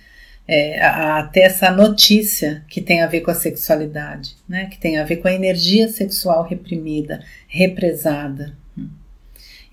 é, 0.48 0.82
a, 0.82 1.20
a, 1.20 1.24
ter 1.24 1.42
essa 1.42 1.70
notícia 1.70 2.64
que 2.68 2.82
tem 2.82 3.02
a 3.02 3.08
ver 3.08 3.22
com 3.22 3.30
a 3.30 3.36
sexualidade, 3.36 4.36
né, 4.50 4.66
que 4.66 4.80
tem 4.80 4.98
a 4.98 5.04
ver 5.04 5.18
com 5.18 5.28
a 5.28 5.34
energia 5.34 5.88
sexual 5.88 6.44
reprimida, 6.44 7.22
represada. 7.48 8.54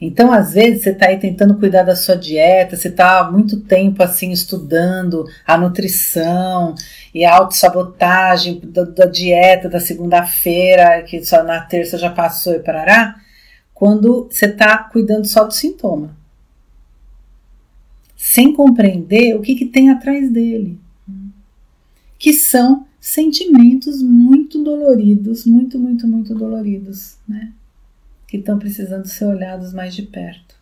Então, 0.01 0.33
às 0.33 0.53
vezes, 0.53 0.83
você 0.83 0.91
está 0.91 1.07
aí 1.07 1.19
tentando 1.19 1.59
cuidar 1.59 1.85
da 1.85 1.97
sua 1.97 2.17
dieta, 2.17 2.77
você 2.77 2.89
está 2.89 3.21
há 3.21 3.31
muito 3.31 3.61
tempo 3.61 4.03
assim 4.03 4.33
estudando 4.33 5.25
a 5.47 5.57
nutrição 5.57 6.75
e 7.15 7.25
a 7.25 7.35
autossabotagem 7.35 8.61
da, 8.65 8.85
da 8.85 9.07
dieta 9.07 9.69
da 9.69 9.81
segunda-feira, 9.81 11.03
que 11.05 11.25
só 11.25 11.43
na 11.43 11.61
terça 11.61 11.97
já 11.97 12.11
passou 12.11 12.55
e 12.55 12.59
parará 12.59 13.15
quando 13.85 14.29
você 14.31 14.47
está 14.47 14.79
cuidando 14.79 15.27
só 15.27 15.45
do 15.45 15.53
sintoma, 15.53 16.17
sem 18.17 18.55
compreender 18.55 19.37
o 19.37 19.43
que, 19.43 19.55
que 19.55 19.67
tem 19.67 19.91
atrás 19.91 20.33
dele, 20.33 20.81
que 22.19 22.33
são 22.33 22.87
sentimentos 22.99 24.03
muito 24.03 24.65
doloridos, 24.65 25.45
muito, 25.45 25.79
muito, 25.79 26.07
muito 26.07 26.35
doloridos, 26.35 27.19
né? 27.29 27.53
Que 28.27 28.39
estão 28.39 28.59
precisando 28.59 29.07
ser 29.07 29.27
olhados 29.27 29.75
mais 29.75 29.95
de 29.95 30.05
perto. 30.05 30.59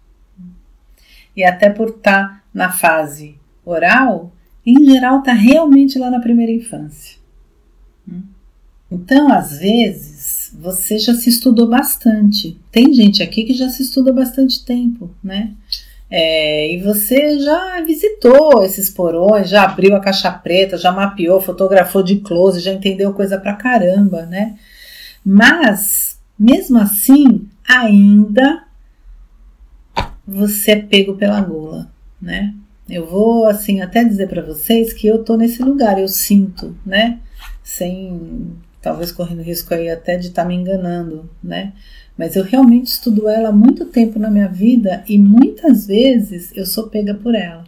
E 1.36 1.44
até 1.44 1.70
por 1.70 1.90
estar 1.90 2.28
tá 2.28 2.42
na 2.52 2.72
fase 2.72 3.36
oral, 3.64 4.32
em 4.66 4.84
geral 4.84 5.20
está 5.20 5.32
realmente 5.32 5.96
lá 5.96 6.10
na 6.10 6.18
primeira 6.18 6.50
infância. 6.50 7.20
Então, 8.90 9.32
às 9.32 9.60
vezes, 9.60 10.21
você 10.54 10.98
já 10.98 11.14
se 11.14 11.30
estudou 11.30 11.68
bastante. 11.68 12.58
Tem 12.70 12.92
gente 12.92 13.22
aqui 13.22 13.44
que 13.44 13.54
já 13.54 13.68
se 13.68 13.82
estuda 13.82 14.12
bastante 14.12 14.64
tempo, 14.64 15.10
né? 15.22 15.54
É, 16.10 16.74
e 16.74 16.78
você 16.82 17.38
já 17.40 17.80
visitou 17.80 18.62
esses 18.62 18.90
porões, 18.90 19.48
já 19.48 19.64
abriu 19.64 19.96
a 19.96 20.00
caixa 20.00 20.30
preta, 20.30 20.76
já 20.76 20.92
mapeou, 20.92 21.40
fotografou 21.40 22.02
de 22.02 22.16
close, 22.16 22.60
já 22.60 22.72
entendeu 22.72 23.14
coisa 23.14 23.38
pra 23.38 23.54
caramba, 23.54 24.26
né? 24.26 24.58
Mas, 25.24 26.18
mesmo 26.38 26.78
assim, 26.78 27.48
ainda 27.66 28.64
você 30.26 30.72
é 30.72 30.76
pego 30.76 31.14
pela 31.14 31.40
gula, 31.40 31.90
né? 32.20 32.54
Eu 32.88 33.06
vou, 33.06 33.46
assim, 33.46 33.80
até 33.80 34.04
dizer 34.04 34.28
para 34.28 34.42
vocês 34.42 34.92
que 34.92 35.06
eu 35.06 35.24
tô 35.24 35.36
nesse 35.36 35.62
lugar, 35.62 35.98
eu 35.98 36.08
sinto, 36.08 36.76
né? 36.84 37.20
Sem 37.62 38.52
talvez 38.82 39.12
correndo 39.12 39.42
risco 39.42 39.72
aí 39.72 39.88
até 39.88 40.16
de 40.16 40.28
estar 40.28 40.42
tá 40.42 40.48
me 40.48 40.54
enganando, 40.54 41.30
né? 41.42 41.72
Mas 42.18 42.36
eu 42.36 42.44
realmente 42.44 42.88
estudo 42.88 43.28
ela 43.28 43.48
há 43.48 43.52
muito 43.52 43.86
tempo 43.86 44.18
na 44.18 44.30
minha 44.30 44.48
vida 44.48 45.02
e 45.08 45.16
muitas 45.16 45.86
vezes 45.86 46.50
eu 46.54 46.66
sou 46.66 46.88
pega 46.88 47.14
por 47.14 47.34
ela. 47.34 47.64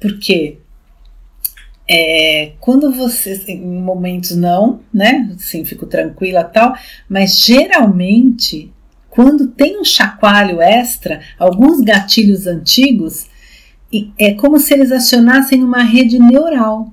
Porque 0.00 0.58
é, 1.88 2.52
quando 2.60 2.92
você, 2.92 3.34
em 3.48 3.82
momentos 3.82 4.36
não, 4.36 4.80
né? 4.94 5.28
Assim, 5.34 5.64
fico 5.64 5.84
tranquila 5.86 6.44
tal, 6.44 6.74
mas 7.08 7.44
geralmente 7.44 8.72
quando 9.10 9.48
tem 9.48 9.78
um 9.78 9.84
chacoalho 9.84 10.62
extra, 10.62 11.20
alguns 11.36 11.80
gatilhos 11.80 12.46
antigos, 12.46 13.26
é 14.16 14.34
como 14.34 14.58
se 14.60 14.72
eles 14.72 14.92
acionassem 14.92 15.64
uma 15.64 15.82
rede 15.82 16.18
neural, 16.18 16.92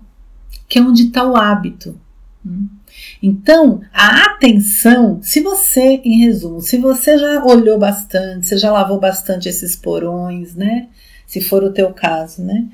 que 0.67 0.79
é 0.79 0.81
onde 0.81 1.03
está 1.03 1.23
o 1.23 1.37
hábito. 1.37 1.95
Hum? 2.43 2.67
Então, 3.21 3.81
a 3.91 4.25
atenção, 4.25 5.19
se 5.21 5.41
você, 5.41 6.01
em 6.03 6.25
resumo, 6.25 6.61
se 6.61 6.77
você 6.77 7.17
já 7.17 7.43
olhou 7.43 7.79
bastante, 7.79 8.45
você 8.45 8.57
já 8.57 8.71
lavou 8.71 8.99
bastante 8.99 9.49
esses 9.49 9.75
porões, 9.75 10.55
né? 10.55 10.87
Se 11.25 11.41
for 11.41 11.63
o 11.63 11.71
teu 11.71 11.91
caso, 11.91 12.43
né? 12.43 12.65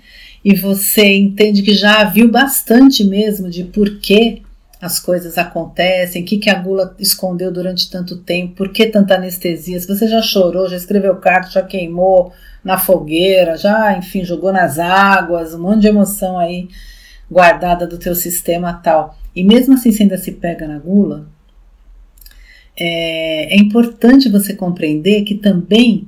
E 0.44 0.54
você 0.56 1.16
entende 1.16 1.62
que 1.62 1.74
já 1.74 2.04
viu 2.04 2.30
bastante 2.30 3.04
mesmo 3.04 3.50
de 3.50 3.64
por 3.64 4.00
que 4.00 4.42
as 4.82 5.00
coisas 5.00 5.38
acontecem, 5.38 6.22
o 6.22 6.26
que, 6.26 6.38
que 6.38 6.50
a 6.50 6.60
gula 6.60 6.94
escondeu 7.00 7.50
durante 7.50 7.90
tanto 7.90 8.18
tempo, 8.18 8.56
por 8.56 8.70
que 8.70 8.88
tanta 8.88 9.16
anestesia, 9.16 9.80
se 9.80 9.88
você 9.88 10.08
já 10.10 10.22
chorou, 10.22 10.68
já 10.68 10.76
escreveu 10.76 11.16
carta, 11.16 11.52
já 11.52 11.62
queimou 11.62 12.34
na 12.62 12.78
fogueira, 12.78 13.56
já, 13.56 13.98
enfim, 13.98 14.26
jogou 14.26 14.52
nas 14.52 14.78
águas, 14.78 15.54
um 15.54 15.62
monte 15.62 15.82
de 15.82 15.88
emoção 15.88 16.38
aí 16.38 16.68
guardada 17.30 17.88
do 17.88 17.98
teu 17.98 18.14
sistema 18.14 18.74
tal 18.74 19.18
e 19.36 19.44
mesmo 19.44 19.74
assim 19.74 19.92
você 19.92 20.04
ainda 20.04 20.18
se 20.18 20.32
pega 20.34 20.68
na 20.68 20.78
gula, 20.78 21.28
é, 22.78 23.56
é 23.56 23.58
importante 23.58 24.30
você 24.30 24.54
compreender 24.54 25.24
que 25.24 25.36
também, 25.36 26.08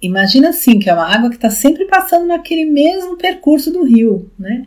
imagina 0.00 0.50
assim, 0.50 0.78
que 0.78 0.88
é 0.88 0.94
uma 0.94 1.06
água 1.06 1.28
que 1.30 1.36
está 1.36 1.50
sempre 1.50 1.86
passando 1.86 2.26
naquele 2.26 2.64
mesmo 2.64 3.16
percurso 3.16 3.72
do 3.72 3.84
rio, 3.84 4.30
né? 4.38 4.66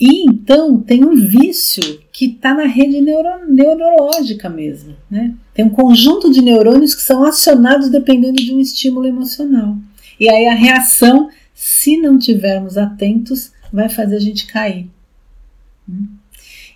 E 0.00 0.24
então 0.24 0.80
tem 0.80 1.04
um 1.04 1.14
vício 1.14 2.00
que 2.10 2.26
está 2.26 2.54
na 2.54 2.64
rede 2.64 3.00
neuro, 3.00 3.46
neurológica 3.48 4.48
mesmo, 4.48 4.96
né? 5.08 5.34
Tem 5.54 5.64
um 5.64 5.70
conjunto 5.70 6.32
de 6.32 6.42
neurônios 6.42 6.94
que 6.94 7.02
são 7.02 7.24
acionados 7.24 7.88
dependendo 7.88 8.36
de 8.42 8.52
um 8.52 8.58
estímulo 8.58 9.06
emocional. 9.06 9.76
E 10.18 10.28
aí 10.28 10.46
a 10.46 10.54
reação, 10.54 11.28
se 11.54 11.96
não 11.96 12.18
tivermos 12.18 12.76
atentos, 12.76 13.52
vai 13.72 13.88
fazer 13.88 14.16
a 14.16 14.20
gente 14.20 14.46
cair. 14.46 14.88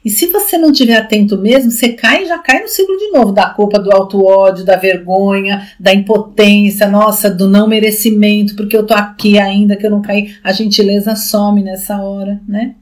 E 0.05 0.11
se 0.11 0.29
você 0.29 0.57
não 0.57 0.71
estiver 0.71 0.97
atento 0.97 1.37
mesmo, 1.37 1.71
você 1.71 1.89
cai 1.89 2.23
e 2.23 2.27
já 2.27 2.39
cai 2.39 2.63
no 2.63 2.69
ciclo 2.69 2.97
de 2.97 3.11
novo 3.11 3.33
da 3.33 3.51
culpa, 3.51 3.77
do 3.77 3.93
auto-ódio, 3.93 4.65
da 4.65 4.77
vergonha, 4.77 5.69
da 5.81 5.93
impotência, 5.93 6.87
nossa, 6.87 7.29
do 7.29 7.49
não 7.49 7.67
merecimento, 7.67 8.55
porque 8.55 8.77
eu 8.77 8.87
tô 8.87 8.95
aqui 8.95 9.37
ainda 9.37 9.75
que 9.75 9.85
eu 9.85 9.91
não 9.91 10.01
caí. 10.01 10.33
A 10.45 10.53
gentileza 10.53 11.17
some 11.17 11.61
nessa 11.61 12.01
hora, 12.01 12.41
né? 12.47 12.77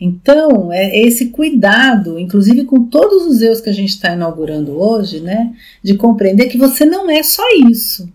Então, 0.00 0.72
é 0.72 0.96
esse 1.00 1.30
cuidado, 1.30 2.20
inclusive 2.20 2.64
com 2.64 2.84
todos 2.84 3.26
os 3.26 3.42
erros 3.42 3.60
que 3.60 3.70
a 3.70 3.74
gente 3.74 3.90
está 3.90 4.12
inaugurando 4.12 4.80
hoje, 4.80 5.18
né? 5.18 5.52
De 5.82 5.96
compreender 5.96 6.46
que 6.46 6.56
você 6.56 6.84
não 6.84 7.10
é 7.10 7.20
só 7.24 7.42
isso. 7.68 8.08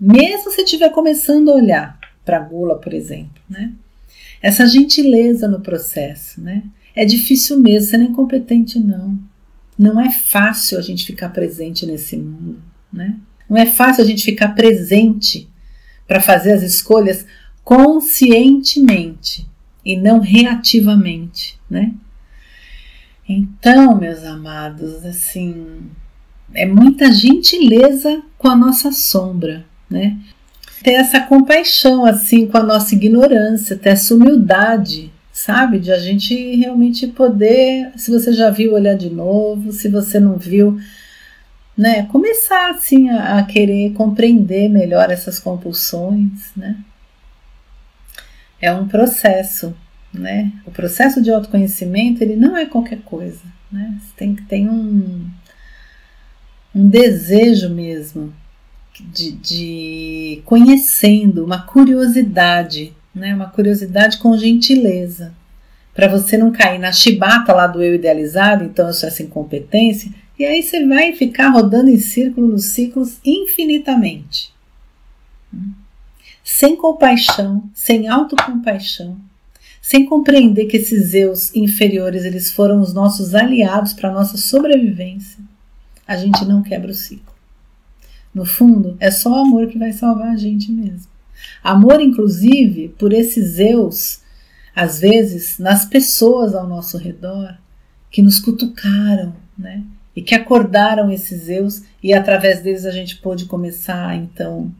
Mesmo 0.00 0.52
se 0.52 0.62
estiver 0.62 0.90
começando 0.90 1.50
a 1.50 1.54
olhar 1.54 1.98
para 2.24 2.36
a 2.36 2.40
gula, 2.40 2.76
por 2.76 2.94
exemplo, 2.94 3.42
né? 3.50 3.72
Essa 4.42 4.66
gentileza 4.66 5.48
no 5.48 5.60
processo, 5.60 6.40
né? 6.40 6.62
É 6.94 7.04
difícil 7.04 7.60
mesmo, 7.60 7.88
você 7.88 7.98
não 7.98 8.06
é 8.06 8.08
incompetente, 8.08 8.78
não. 8.78 9.18
Não 9.78 10.00
é 10.00 10.10
fácil 10.10 10.78
a 10.78 10.82
gente 10.82 11.04
ficar 11.04 11.28
presente 11.28 11.84
nesse 11.84 12.16
mundo, 12.16 12.62
né? 12.92 13.16
Não 13.48 13.56
é 13.56 13.66
fácil 13.66 14.02
a 14.02 14.06
gente 14.06 14.24
ficar 14.24 14.48
presente 14.48 15.48
para 16.06 16.20
fazer 16.20 16.52
as 16.52 16.62
escolhas 16.62 17.26
conscientemente 17.62 19.46
e 19.84 19.96
não 19.96 20.20
reativamente, 20.20 21.58
né? 21.68 21.92
Então, 23.28 23.96
meus 23.98 24.22
amados, 24.24 25.04
assim, 25.04 25.80
é 26.54 26.64
muita 26.64 27.12
gentileza 27.12 28.22
com 28.38 28.48
a 28.48 28.56
nossa 28.56 28.92
sombra, 28.92 29.66
né? 29.90 30.18
Ter 30.82 30.92
essa 30.92 31.20
compaixão 31.20 32.04
assim 32.04 32.46
com 32.46 32.58
a 32.58 32.62
nossa 32.62 32.94
ignorância, 32.94 33.76
ter 33.76 33.90
essa 33.90 34.14
humildade 34.14 35.12
sabe? 35.36 35.78
De 35.78 35.92
a 35.92 35.98
gente 35.98 36.34
realmente 36.56 37.06
poder, 37.08 37.92
se 37.94 38.10
você 38.10 38.32
já 38.32 38.48
viu, 38.48 38.72
olhar 38.72 38.96
de 38.96 39.10
novo, 39.10 39.70
se 39.70 39.86
você 39.86 40.18
não 40.18 40.38
viu, 40.38 40.80
né? 41.76 42.04
Começar 42.06 42.70
assim 42.70 43.10
a, 43.10 43.38
a 43.38 43.42
querer 43.42 43.92
compreender 43.92 44.70
melhor 44.70 45.10
essas 45.10 45.38
compulsões, 45.38 46.50
né? 46.56 46.78
É 48.58 48.72
um 48.72 48.88
processo, 48.88 49.76
né? 50.10 50.50
O 50.64 50.70
processo 50.70 51.22
de 51.22 51.30
autoconhecimento 51.30 52.24
ele 52.24 52.34
não 52.34 52.56
é 52.56 52.64
qualquer 52.64 53.00
coisa, 53.00 53.42
né? 53.70 53.94
Você 54.00 54.12
tem 54.16 54.34
que 54.34 54.42
ter 54.44 54.66
um, 54.66 55.28
um 56.74 56.88
desejo 56.88 57.68
mesmo 57.68 58.32
de, 59.04 59.32
de 59.32 60.42
conhecendo, 60.44 61.44
uma 61.44 61.62
curiosidade 61.62 62.94
né? 63.16 63.34
Uma 63.34 63.48
curiosidade 63.48 64.18
com 64.18 64.36
gentileza. 64.36 65.34
Para 65.94 66.06
você 66.06 66.36
não 66.36 66.52
cair 66.52 66.78
na 66.78 66.92
chibata 66.92 67.54
lá 67.54 67.66
do 67.66 67.82
eu 67.82 67.94
idealizado, 67.94 68.62
então 68.62 68.86
eu 68.86 68.92
sou 68.92 69.08
essa 69.08 69.22
incompetência, 69.22 70.12
e 70.38 70.44
aí 70.44 70.62
você 70.62 70.86
vai 70.86 71.14
ficar 71.14 71.48
rodando 71.48 71.88
em 71.88 71.96
círculo 71.96 72.46
nos 72.46 72.66
ciclos 72.66 73.18
infinitamente. 73.24 74.54
Sem 76.44 76.76
compaixão, 76.76 77.64
sem 77.72 78.06
autocompaixão, 78.06 79.16
sem 79.80 80.04
compreender 80.04 80.66
que 80.66 80.76
esses 80.76 81.14
eus 81.14 81.54
inferiores 81.56 82.24
eles 82.24 82.50
foram 82.50 82.80
os 82.80 82.92
nossos 82.92 83.34
aliados 83.34 83.94
para 83.94 84.10
a 84.10 84.12
nossa 84.12 84.36
sobrevivência, 84.36 85.38
a 86.06 86.16
gente 86.16 86.44
não 86.44 86.62
quebra 86.62 86.90
o 86.90 86.94
ciclo. 86.94 87.35
No 88.36 88.44
fundo, 88.44 88.98
é 89.00 89.10
só 89.10 89.30
o 89.30 89.46
amor 89.46 89.66
que 89.66 89.78
vai 89.78 89.94
salvar 89.94 90.28
a 90.28 90.36
gente 90.36 90.70
mesmo. 90.70 91.10
Amor, 91.64 92.02
inclusive, 92.02 92.88
por 92.98 93.10
esses 93.14 93.58
eus, 93.58 94.20
às 94.74 95.00
vezes, 95.00 95.58
nas 95.58 95.86
pessoas 95.86 96.54
ao 96.54 96.68
nosso 96.68 96.98
redor, 96.98 97.56
que 98.10 98.20
nos 98.20 98.38
cutucaram, 98.38 99.34
né? 99.56 99.82
E 100.14 100.20
que 100.20 100.34
acordaram 100.34 101.10
esses 101.10 101.48
eus, 101.48 101.84
e 102.02 102.12
através 102.12 102.60
deles 102.60 102.84
a 102.84 102.90
gente 102.90 103.16
pôde 103.16 103.46
começar, 103.46 104.14
então, 104.14 104.70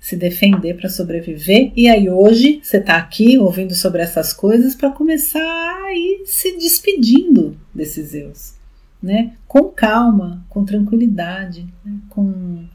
se 0.00 0.16
defender 0.16 0.74
para 0.74 0.88
sobreviver. 0.88 1.70
E 1.76 1.88
aí 1.88 2.10
hoje 2.10 2.58
você 2.60 2.78
está 2.78 2.96
aqui 2.96 3.38
ouvindo 3.38 3.76
sobre 3.76 4.02
essas 4.02 4.32
coisas 4.32 4.74
para 4.74 4.90
começar 4.90 5.38
a 5.40 5.94
ir 5.94 6.22
se 6.26 6.58
despedindo 6.58 7.56
desses 7.72 8.14
eus, 8.14 8.57
né? 9.02 9.36
Com 9.46 9.70
calma, 9.70 10.44
com 10.48 10.64
tranquilidade, 10.64 11.72
né? 11.84 11.98
com, 12.08 12.66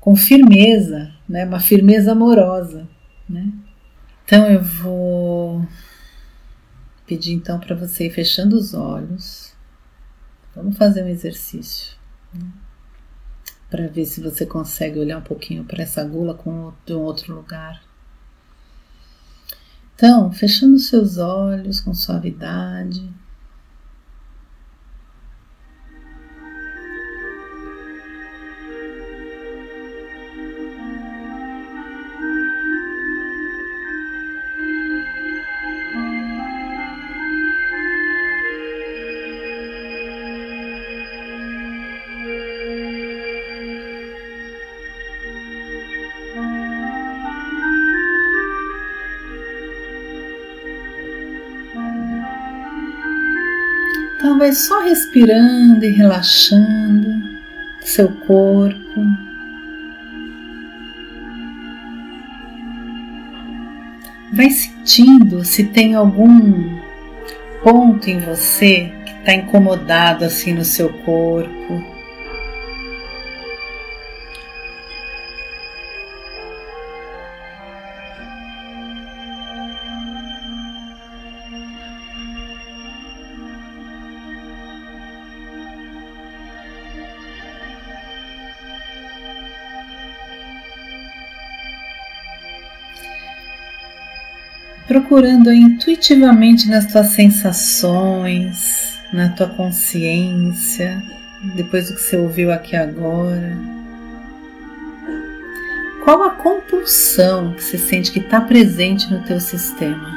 com 0.00 0.16
firmeza, 0.16 1.12
né? 1.28 1.44
Uma 1.44 1.60
firmeza 1.60 2.12
amorosa, 2.12 2.88
né? 3.28 3.52
Então 4.24 4.46
eu 4.46 4.62
vou 4.62 5.66
pedir 7.06 7.32
então 7.32 7.58
para 7.58 7.76
você 7.76 8.06
ir 8.06 8.10
fechando 8.10 8.56
os 8.56 8.72
olhos. 8.72 9.52
Vamos 10.54 10.76
fazer 10.76 11.02
um 11.02 11.08
exercício 11.08 11.96
né? 12.32 12.46
para 13.70 13.88
ver 13.88 14.04
se 14.04 14.20
você 14.20 14.44
consegue 14.44 14.98
olhar 14.98 15.18
um 15.18 15.22
pouquinho 15.22 15.64
para 15.64 15.82
essa 15.82 16.04
gula 16.04 16.34
com 16.34 16.72
de 16.86 16.94
um 16.94 17.00
outro 17.00 17.34
lugar. 17.34 17.82
Então, 19.94 20.32
fechando 20.32 20.78
seus 20.78 21.16
olhos 21.18 21.80
com 21.80 21.94
suavidade. 21.94 23.08
Então 54.22 54.38
vai 54.38 54.52
só 54.52 54.80
respirando 54.82 55.84
e 55.84 55.88
relaxando 55.88 57.20
seu 57.80 58.08
corpo. 58.08 59.04
Vai 64.32 64.48
sentindo 64.48 65.44
se 65.44 65.64
tem 65.64 65.96
algum 65.96 66.78
ponto 67.64 68.08
em 68.08 68.20
você 68.20 68.92
que 69.04 69.10
está 69.10 69.34
incomodado 69.34 70.24
assim 70.24 70.52
no 70.52 70.64
seu 70.64 70.88
corpo. 70.88 71.91
Procurando 95.12 95.52
intuitivamente 95.52 96.70
nas 96.70 96.86
tuas 96.86 97.08
sensações, 97.08 98.98
na 99.12 99.28
tua 99.28 99.46
consciência, 99.46 101.02
depois 101.54 101.90
do 101.90 101.96
que 101.96 102.00
você 102.00 102.16
ouviu 102.16 102.50
aqui 102.50 102.74
agora. 102.74 103.54
Qual 106.02 106.22
a 106.22 106.30
compulsão 106.30 107.52
que 107.52 107.62
você 107.62 107.76
sente 107.76 108.10
que 108.10 108.20
está 108.20 108.40
presente 108.40 109.12
no 109.12 109.22
teu 109.22 109.38
sistema? 109.38 110.10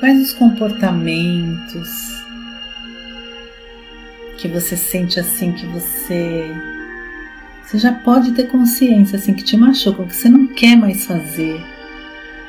Quais 0.00 0.20
os 0.20 0.32
comportamentos 0.32 1.88
que 4.38 4.48
você 4.48 4.76
sente 4.76 5.20
assim 5.20 5.52
que 5.52 5.66
você 5.66 6.52
você 7.68 7.76
já 7.76 7.92
pode 7.92 8.32
ter 8.32 8.44
consciência 8.44 9.18
assim 9.18 9.34
que 9.34 9.44
te 9.44 9.54
machucam, 9.54 10.06
que 10.06 10.16
você 10.16 10.30
não 10.30 10.46
quer 10.46 10.74
mais 10.74 11.04
fazer, 11.04 11.62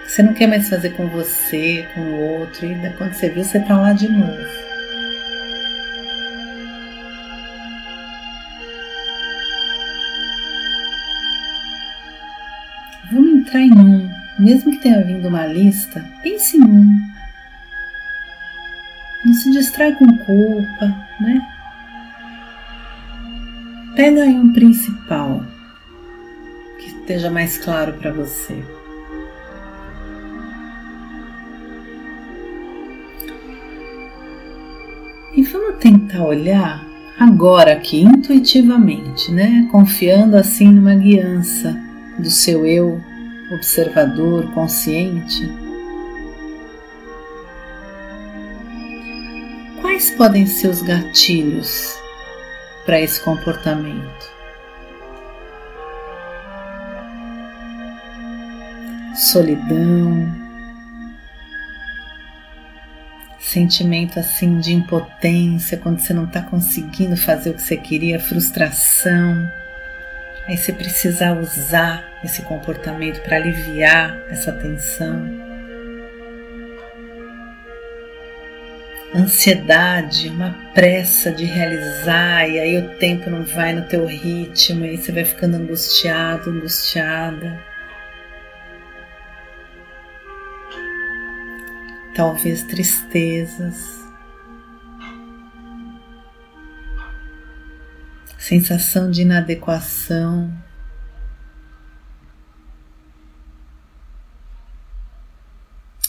que 0.06 0.12
você 0.12 0.24
não 0.24 0.34
quer 0.34 0.48
mais 0.48 0.70
fazer 0.70 0.92
com 0.92 1.10
você, 1.10 1.86
com 1.94 2.00
o 2.00 2.40
outro, 2.40 2.66
e 2.66 2.94
quando 2.98 3.12
você 3.12 3.28
viu, 3.28 3.44
você 3.44 3.60
tá 3.60 3.78
lá 3.78 3.92
de 3.92 4.08
novo. 4.08 4.48
Vamos 13.12 13.42
entrar 13.42 13.60
em 13.60 13.74
um, 13.74 14.10
mesmo 14.40 14.72
que 14.72 14.78
tenha 14.78 15.04
vindo 15.04 15.28
uma 15.28 15.46
lista, 15.46 16.02
pense 16.24 16.56
em 16.56 16.64
um. 16.64 16.98
Não 19.26 19.34
se 19.34 19.52
distrai 19.52 19.94
com 19.96 20.08
culpa, 20.20 20.96
né? 21.20 21.59
Pega 24.00 24.24
aí 24.24 24.34
um 24.34 24.54
principal 24.54 25.44
que 26.80 26.88
esteja 26.88 27.30
mais 27.30 27.58
claro 27.58 27.92
para 27.96 28.14
você. 28.14 28.64
E 35.36 35.44
vamos 35.44 35.80
tentar 35.82 36.24
olhar 36.24 36.88
agora 37.20 37.74
aqui 37.74 38.04
intuitivamente, 38.04 39.34
né? 39.34 39.68
Confiando 39.70 40.38
assim 40.38 40.72
numa 40.72 40.96
guiança 40.96 41.78
do 42.18 42.30
seu 42.30 42.66
eu 42.66 43.02
observador, 43.52 44.50
consciente. 44.54 45.52
Quais 49.82 50.10
podem 50.12 50.46
ser 50.46 50.70
os 50.70 50.82
gatilhos 50.82 51.99
para 52.90 53.00
esse 53.00 53.22
comportamento? 53.22 54.34
Solidão, 59.16 60.28
sentimento 63.40 64.20
assim 64.20 64.60
de 64.60 64.74
impotência 64.74 65.78
quando 65.78 66.00
você 66.00 66.16
não 66.16 66.24
está 66.24 66.42
conseguindo 66.42 67.16
fazer 67.16 67.52
o 67.52 67.54
que 67.54 67.62
você 67.62 67.78
queria, 67.78 68.20
frustração. 68.20 69.48
Aí 70.48 70.58
você 70.58 70.74
precisa 70.74 71.32
usar 71.34 72.04
esse 72.24 72.42
comportamento 72.42 73.22
para 73.22 73.36
aliviar 73.36 74.18
essa 74.32 74.52
tensão. 74.52 75.49
Ansiedade, 79.14 80.30
uma 80.30 80.52
pressa 80.74 81.32
de 81.32 81.44
realizar, 81.44 82.48
e 82.48 82.60
aí 82.60 82.78
o 82.78 82.98
tempo 82.98 83.30
não 83.30 83.44
vai 83.44 83.74
no 83.74 83.84
teu 83.84 84.06
ritmo, 84.06 84.86
e 84.86 84.90
aí 84.90 84.98
você 84.98 85.12
vai 85.12 85.26
ficando 85.26 85.56
angustiado, 85.56 86.50
angustiada. 86.50 87.70
talvez 92.20 92.64
tristezas, 92.64 94.06
sensação 98.38 99.10
de 99.10 99.22
inadequação. 99.22 100.54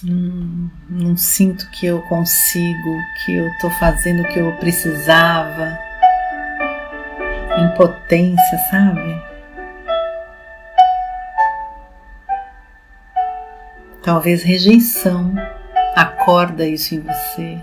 Hum, 0.02 0.68
não 1.10 1.16
sinto 1.16 1.68
que 1.72 1.86
eu 1.86 2.00
consigo, 2.02 3.02
que 3.24 3.34
eu 3.34 3.48
estou 3.48 3.68
fazendo 3.68 4.22
o 4.22 4.28
que 4.28 4.38
eu 4.38 4.52
precisava. 4.58 5.76
Impotência, 7.58 8.58
sabe? 8.70 9.20
Talvez 14.04 14.44
rejeição. 14.44 15.34
Acorda 15.96 16.64
isso 16.64 16.94
em 16.94 17.00
você. 17.00 17.58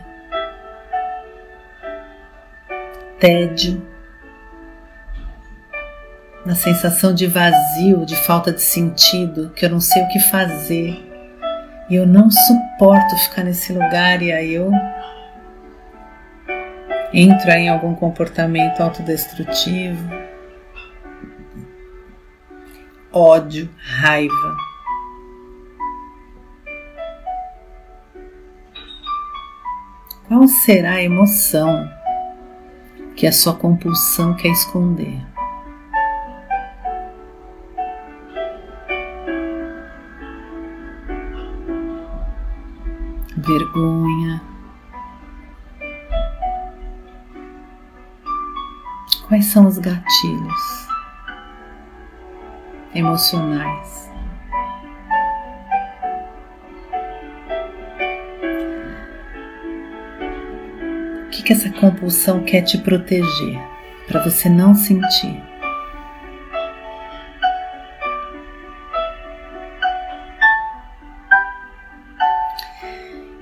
Tédio, 3.18 3.82
na 6.46 6.54
sensação 6.54 7.16
de 7.16 7.26
vazio, 7.26 8.06
de 8.06 8.16
falta 8.18 8.52
de 8.52 8.62
sentido, 8.62 9.52
que 9.56 9.66
eu 9.66 9.70
não 9.70 9.80
sei 9.80 10.04
o 10.04 10.08
que 10.10 10.20
fazer 10.20 11.07
e 11.90 11.96
eu 11.96 12.06
não 12.06 12.30
suporto 12.30 13.16
ficar 13.18 13.44
nesse 13.44 13.72
lugar 13.72 14.22
e 14.22 14.32
aí 14.32 14.54
eu 14.54 14.72
entro 17.14 17.50
em 17.52 17.70
algum 17.70 17.96
comportamento 17.96 18.82
autodestrutivo, 18.82 20.10
ódio, 23.12 23.70
raiva. 23.78 24.58
Qual 30.28 30.46
será 30.48 30.96
a 30.96 31.04
emoção 31.04 31.90
que 33.16 33.26
a 33.26 33.32
sua 33.32 33.54
compulsão 33.56 34.36
quer 34.36 34.50
esconder? 34.50 35.37
Vergonha. 43.48 44.42
Quais 49.28 49.46
são 49.46 49.66
os 49.66 49.78
gatilhos 49.78 50.88
emocionais? 52.94 54.08
que 61.48 61.54
essa 61.54 61.70
compulsão 61.70 62.44
quer 62.44 62.62
te 62.62 62.78
proteger, 62.78 63.58
para 64.06 64.22
você 64.22 64.50
não 64.50 64.76
sentir. 64.76 65.42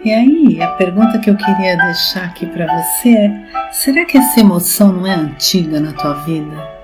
E 0.05 0.13
aí, 0.13 0.61
a 0.61 0.67
pergunta 0.67 1.17
que 1.17 1.31
eu 1.31 1.35
queria 1.35 1.75
deixar 1.75 2.25
aqui 2.25 2.45
para 2.45 2.67
você 2.67 3.09
é: 3.09 3.71
será 3.71 4.05
que 4.05 4.15
essa 4.15 4.39
emoção 4.39 4.91
não 4.91 5.07
é 5.07 5.15
antiga 5.15 5.79
na 5.79 5.93
tua 5.93 6.13
vida? 6.23 6.75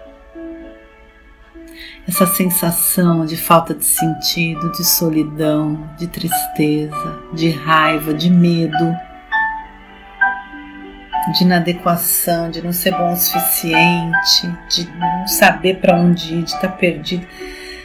Essa 2.07 2.25
sensação 2.25 3.23
de 3.23 3.37
falta 3.37 3.75
de 3.75 3.85
sentido, 3.85 4.71
de 4.71 4.83
solidão, 4.83 5.87
de 5.99 6.07
tristeza, 6.07 7.19
de 7.31 7.51
raiva, 7.51 8.11
de 8.11 8.27
medo 8.27 8.97
de 11.37 11.43
inadequação, 11.43 12.49
de 12.49 12.63
não 12.63 12.73
ser 12.73 12.97
bom 12.97 13.13
o 13.13 13.15
suficiente, 13.15 14.51
de 14.67 14.89
não 14.97 15.27
saber 15.27 15.79
para 15.79 15.95
onde 15.95 16.33
ir, 16.33 16.43
de 16.43 16.49
estar 16.49 16.67
tá 16.67 16.69
perdido. 16.69 17.27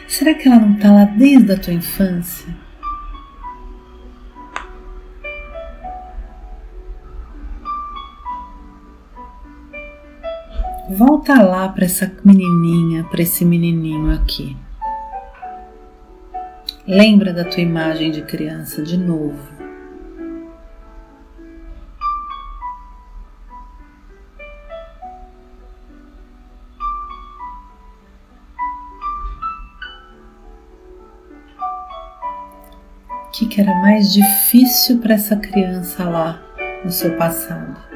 Será 0.07 0.33
que 0.33 0.47
ela 0.47 0.59
não 0.59 0.73
está 0.73 0.91
lá 0.91 1.03
desde 1.05 1.51
a 1.51 1.59
tua 1.59 1.73
infância? 1.73 2.66
Volta 10.89 11.41
lá 11.43 11.67
para 11.67 11.83
essa 11.83 12.09
menininha, 12.23 13.03
para 13.03 13.21
esse 13.21 13.43
menininho 13.43 14.13
aqui. 14.13 14.55
Lembra 16.87 17.33
da 17.33 17.43
tua 17.43 17.59
imagem 17.59 18.09
de 18.09 18.21
criança 18.21 18.81
de 18.81 18.97
novo. 18.97 19.57
que, 33.37 33.45
que 33.45 33.61
era 33.61 33.75
mais 33.75 34.11
difícil 34.11 34.97
para 34.97 35.13
essa 35.13 35.35
criança 35.35 36.03
lá 36.05 36.41
no 36.83 36.89
seu 36.89 37.15
passado. 37.17 37.86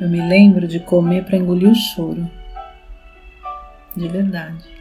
Eu 0.00 0.08
me 0.08 0.20
lembro 0.20 0.66
de 0.66 0.80
comer 0.80 1.24
para 1.24 1.36
engolir 1.36 1.70
o 1.70 1.74
choro. 1.74 2.28
De 3.96 4.08
verdade. 4.08 4.74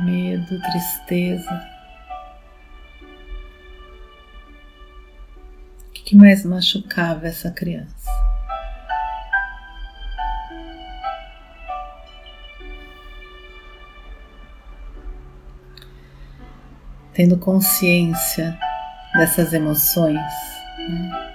medo, 0.00 0.60
tristeza. 0.60 1.68
O 5.88 5.92
que 5.92 6.16
mais 6.16 6.44
machucava 6.44 7.26
essa 7.26 7.50
criança? 7.50 7.99
tendo 17.20 17.36
consciência 17.36 18.58
dessas 19.12 19.52
emoções. 19.52 20.16
Né? 20.16 21.32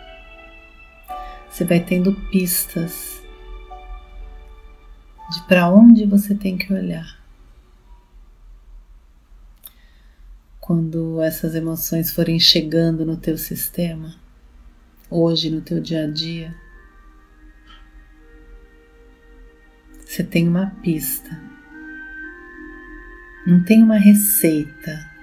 Você 1.47 1.63
vai 1.63 1.79
tendo 1.79 2.11
pistas 2.31 3.21
de 5.31 5.43
para 5.47 5.69
onde 5.69 6.07
você 6.07 6.33
tem 6.33 6.57
que 6.57 6.73
olhar. 6.73 7.23
Quando 10.59 11.21
essas 11.21 11.53
emoções 11.53 12.11
forem 12.11 12.39
chegando 12.39 13.05
no 13.05 13.15
teu 13.15 13.37
sistema, 13.37 14.15
hoje 15.07 15.51
no 15.51 15.61
teu 15.61 15.79
dia 15.79 16.05
a 16.05 16.07
dia, 16.07 16.55
você 20.03 20.23
tem 20.23 20.47
uma 20.47 20.71
pista. 20.81 21.29
Não 23.45 23.63
tem 23.63 23.83
uma 23.83 23.99
receita 23.99 25.13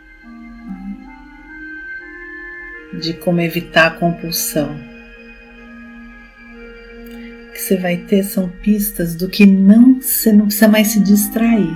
de 3.01 3.15
como 3.15 3.41
evitar 3.41 3.87
a 3.87 3.91
compulsão. 3.91 4.75
O 7.49 7.53
que 7.53 7.61
você 7.61 7.77
vai 7.77 7.97
ter 7.97 8.23
são 8.23 8.49
pistas 8.49 9.15
do 9.15 9.29
que 9.29 9.47
não 9.47 10.01
você 10.01 10.33
não 10.33 10.47
precisa 10.47 10.69
mais 10.69 10.89
se 10.89 11.01
distrair. 11.01 11.73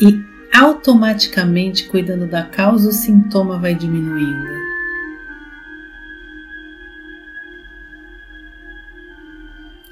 E 0.00 0.22
automaticamente, 0.52 1.88
cuidando 1.88 2.26
da 2.26 2.42
causa, 2.42 2.88
o 2.88 2.92
sintoma 2.92 3.58
vai 3.58 3.74
diminuindo. 3.74 4.62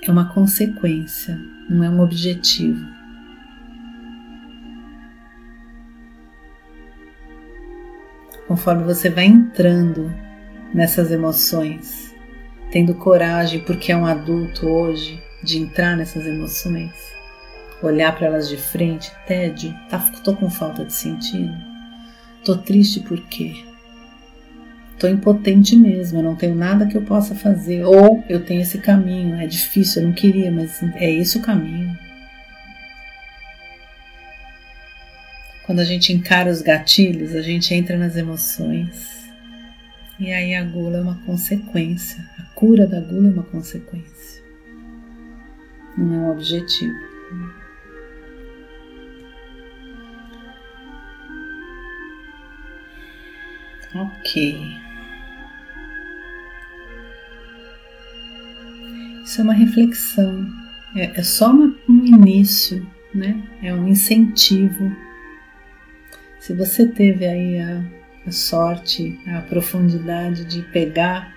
É 0.03 0.11
uma 0.11 0.25
consequência, 0.33 1.39
não 1.69 1.85
é 1.85 1.91
um 1.91 2.01
objetivo. 2.01 3.00
Conforme 8.51 8.83
você 8.83 9.09
vai 9.09 9.27
entrando 9.27 10.13
nessas 10.75 11.13
emoções, 11.13 12.13
tendo 12.73 12.97
coragem, 12.97 13.61
porque 13.61 13.93
é 13.93 13.97
um 13.97 14.05
adulto 14.05 14.67
hoje, 14.67 15.23
de 15.41 15.59
entrar 15.59 15.97
nessas 15.97 16.27
emoções, 16.27 16.91
olhar 17.81 18.13
para 18.17 18.27
elas 18.27 18.49
de 18.49 18.57
frente, 18.57 19.13
tédio, 19.25 19.73
tá, 19.89 20.01
tô 20.25 20.35
com 20.35 20.51
falta 20.51 20.85
de 20.85 20.93
sentido, 20.93 21.55
tô 22.45 22.57
triste 22.57 22.99
por 22.99 23.21
quê? 23.29 23.55
Tô 24.99 25.07
impotente 25.07 25.77
mesmo, 25.77 26.19
eu 26.19 26.25
não 26.25 26.35
tenho 26.35 26.57
nada 26.57 26.89
que 26.89 26.97
eu 26.97 27.03
possa 27.03 27.37
fazer, 27.37 27.85
ou 27.85 28.25
eu 28.29 28.45
tenho 28.45 28.63
esse 28.63 28.79
caminho, 28.79 29.37
é 29.37 29.47
difícil, 29.47 30.03
eu 30.03 30.09
não 30.09 30.13
queria, 30.13 30.51
mas 30.51 30.83
é 30.97 31.09
esse 31.09 31.39
o 31.39 31.43
caminho. 31.43 31.97
Quando 35.71 35.79
a 35.79 35.85
gente 35.85 36.13
encara 36.13 36.51
os 36.51 36.63
gatilhos, 36.63 37.33
a 37.33 37.43
gente 37.43 37.73
entra 37.73 37.97
nas 37.97 38.17
emoções. 38.17 39.31
E 40.19 40.33
aí 40.33 40.53
a 40.53 40.65
gula 40.65 40.99
é 40.99 41.01
uma 41.01 41.23
consequência, 41.25 42.29
a 42.41 42.43
cura 42.57 42.89
da 42.89 43.01
gula 43.01 43.29
é 43.29 43.31
uma 43.31 43.45
consequência, 43.45 44.43
não 45.97 46.13
é 46.13 46.19
um 46.19 46.31
objetivo. 46.33 46.93
Ok. 53.95 54.61
Isso 59.25 59.41
é 59.41 59.45
uma 59.45 59.55
reflexão, 59.55 60.49
é, 60.97 61.21
é 61.21 61.23
só 61.23 61.53
uma, 61.53 61.73
um 61.89 62.05
início, 62.05 62.85
né? 63.15 63.41
É 63.63 63.73
um 63.73 63.87
incentivo. 63.87 65.10
Se 66.41 66.55
você 66.55 66.87
teve 66.87 67.27
aí 67.27 67.61
a, 67.61 67.85
a 68.27 68.33
sorte, 68.33 69.21
a 69.29 69.43
profundidade 69.43 70.47
de 70.47 70.63
pegar 70.63 71.35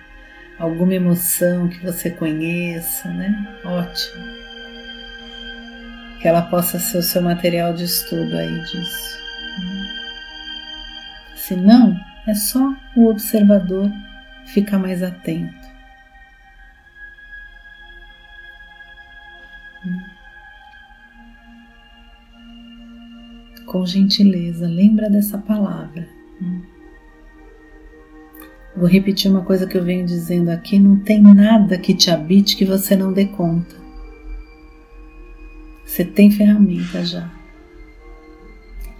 alguma 0.58 0.94
emoção 0.94 1.68
que 1.68 1.78
você 1.84 2.10
conheça, 2.10 3.12
né? 3.12 3.60
Ótimo. 3.64 4.24
Que 6.20 6.26
ela 6.26 6.40
possa 6.40 6.78
ser 6.78 6.96
o 6.96 7.02
seu 7.02 7.20
material 7.20 7.74
de 7.74 7.84
estudo 7.84 8.34
aí 8.34 8.60
disso. 8.64 9.18
Se 11.36 11.54
não, 11.54 11.94
é 12.26 12.32
só 12.34 12.74
o 12.96 13.10
observador 13.10 13.90
ficar 14.46 14.78
mais 14.78 15.02
atento. 15.02 15.63
Com 23.74 23.84
gentileza, 23.84 24.68
lembra 24.68 25.10
dessa 25.10 25.36
palavra. 25.36 26.08
Vou 28.76 28.86
repetir 28.86 29.28
uma 29.28 29.44
coisa 29.44 29.66
que 29.66 29.76
eu 29.76 29.82
venho 29.82 30.06
dizendo 30.06 30.50
aqui: 30.50 30.78
não 30.78 31.00
tem 31.00 31.20
nada 31.20 31.76
que 31.76 31.92
te 31.92 32.08
habite 32.08 32.56
que 32.56 32.64
você 32.64 32.94
não 32.94 33.12
dê 33.12 33.24
conta. 33.24 33.74
Você 35.84 36.04
tem 36.04 36.30
ferramenta 36.30 37.04
já. 37.04 37.28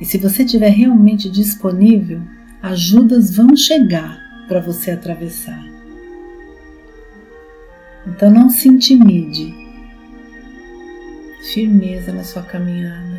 E 0.00 0.04
se 0.04 0.18
você 0.18 0.42
estiver 0.42 0.70
realmente 0.70 1.30
disponível, 1.30 2.20
ajudas 2.60 3.36
vão 3.36 3.54
chegar 3.54 4.18
para 4.48 4.58
você 4.58 4.90
atravessar. 4.90 5.64
Então 8.08 8.28
não 8.28 8.50
se 8.50 8.66
intimide. 8.66 9.54
Firmeza 11.52 12.12
na 12.12 12.24
sua 12.24 12.42
caminhada. 12.42 13.13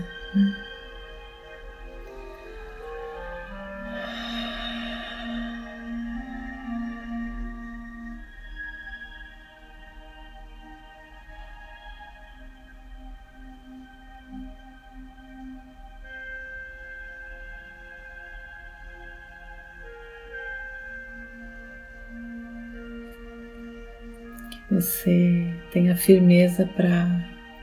Você 24.85 25.51
tenha 25.71 25.95
firmeza 25.95 26.65
para 26.65 27.07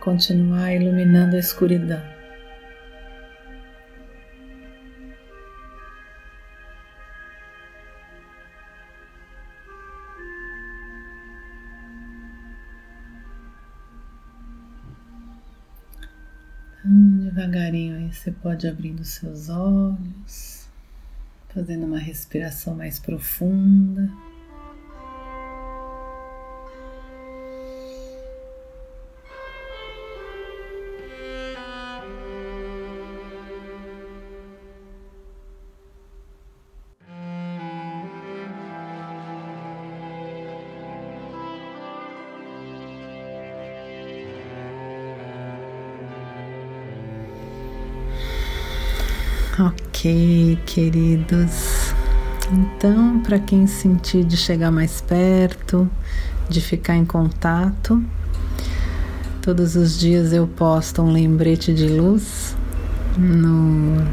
continuar 0.01 0.75
iluminando 0.75 1.37
a 1.37 1.39
escuridão. 1.39 2.03
Devagarinho 16.85 17.99
aí 17.99 18.13
você 18.13 18.33
pode 18.33 18.67
abrindo 18.67 19.05
seus 19.05 19.49
olhos, 19.49 20.69
fazendo 21.55 21.87
uma 21.87 21.99
respiração 21.99 22.75
mais 22.75 22.99
profunda. 22.99 24.11
Ok, 50.03 50.59
queridos. 50.67 51.95
Então, 52.51 53.21
para 53.21 53.39
quem 53.39 53.69
sentir 53.69 54.25
de 54.25 54.37
chegar 54.37 54.73
mais 54.73 55.01
perto, 55.01 55.89
de 56.49 56.61
ficar 56.61 56.97
em 56.97 57.05
contato, 57.05 58.03
todos 59.41 59.77
os 59.77 59.97
dias 59.97 60.33
eu 60.33 60.49
posto 60.49 61.03
um 61.03 61.13
lembrete 61.13 61.73
de 61.73 61.87
luz 61.87 62.57
no 63.17 64.05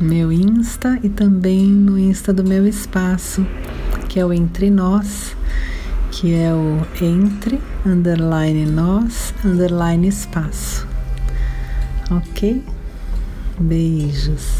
meu 0.00 0.32
Insta 0.32 0.98
e 1.00 1.08
também 1.08 1.64
no 1.64 1.96
Insta 1.96 2.32
do 2.32 2.42
meu 2.42 2.66
espaço, 2.66 3.46
que 4.08 4.18
é 4.18 4.26
o 4.26 4.32
Entre 4.32 4.68
Nós, 4.68 5.36
que 6.10 6.34
é 6.34 6.52
o 6.52 6.84
Entre 7.00 7.60
underline 7.86 8.66
nós 8.66 9.32
underline 9.44 10.08
espaço. 10.08 10.88
Ok? 12.10 12.64
Beijos. 13.60 14.59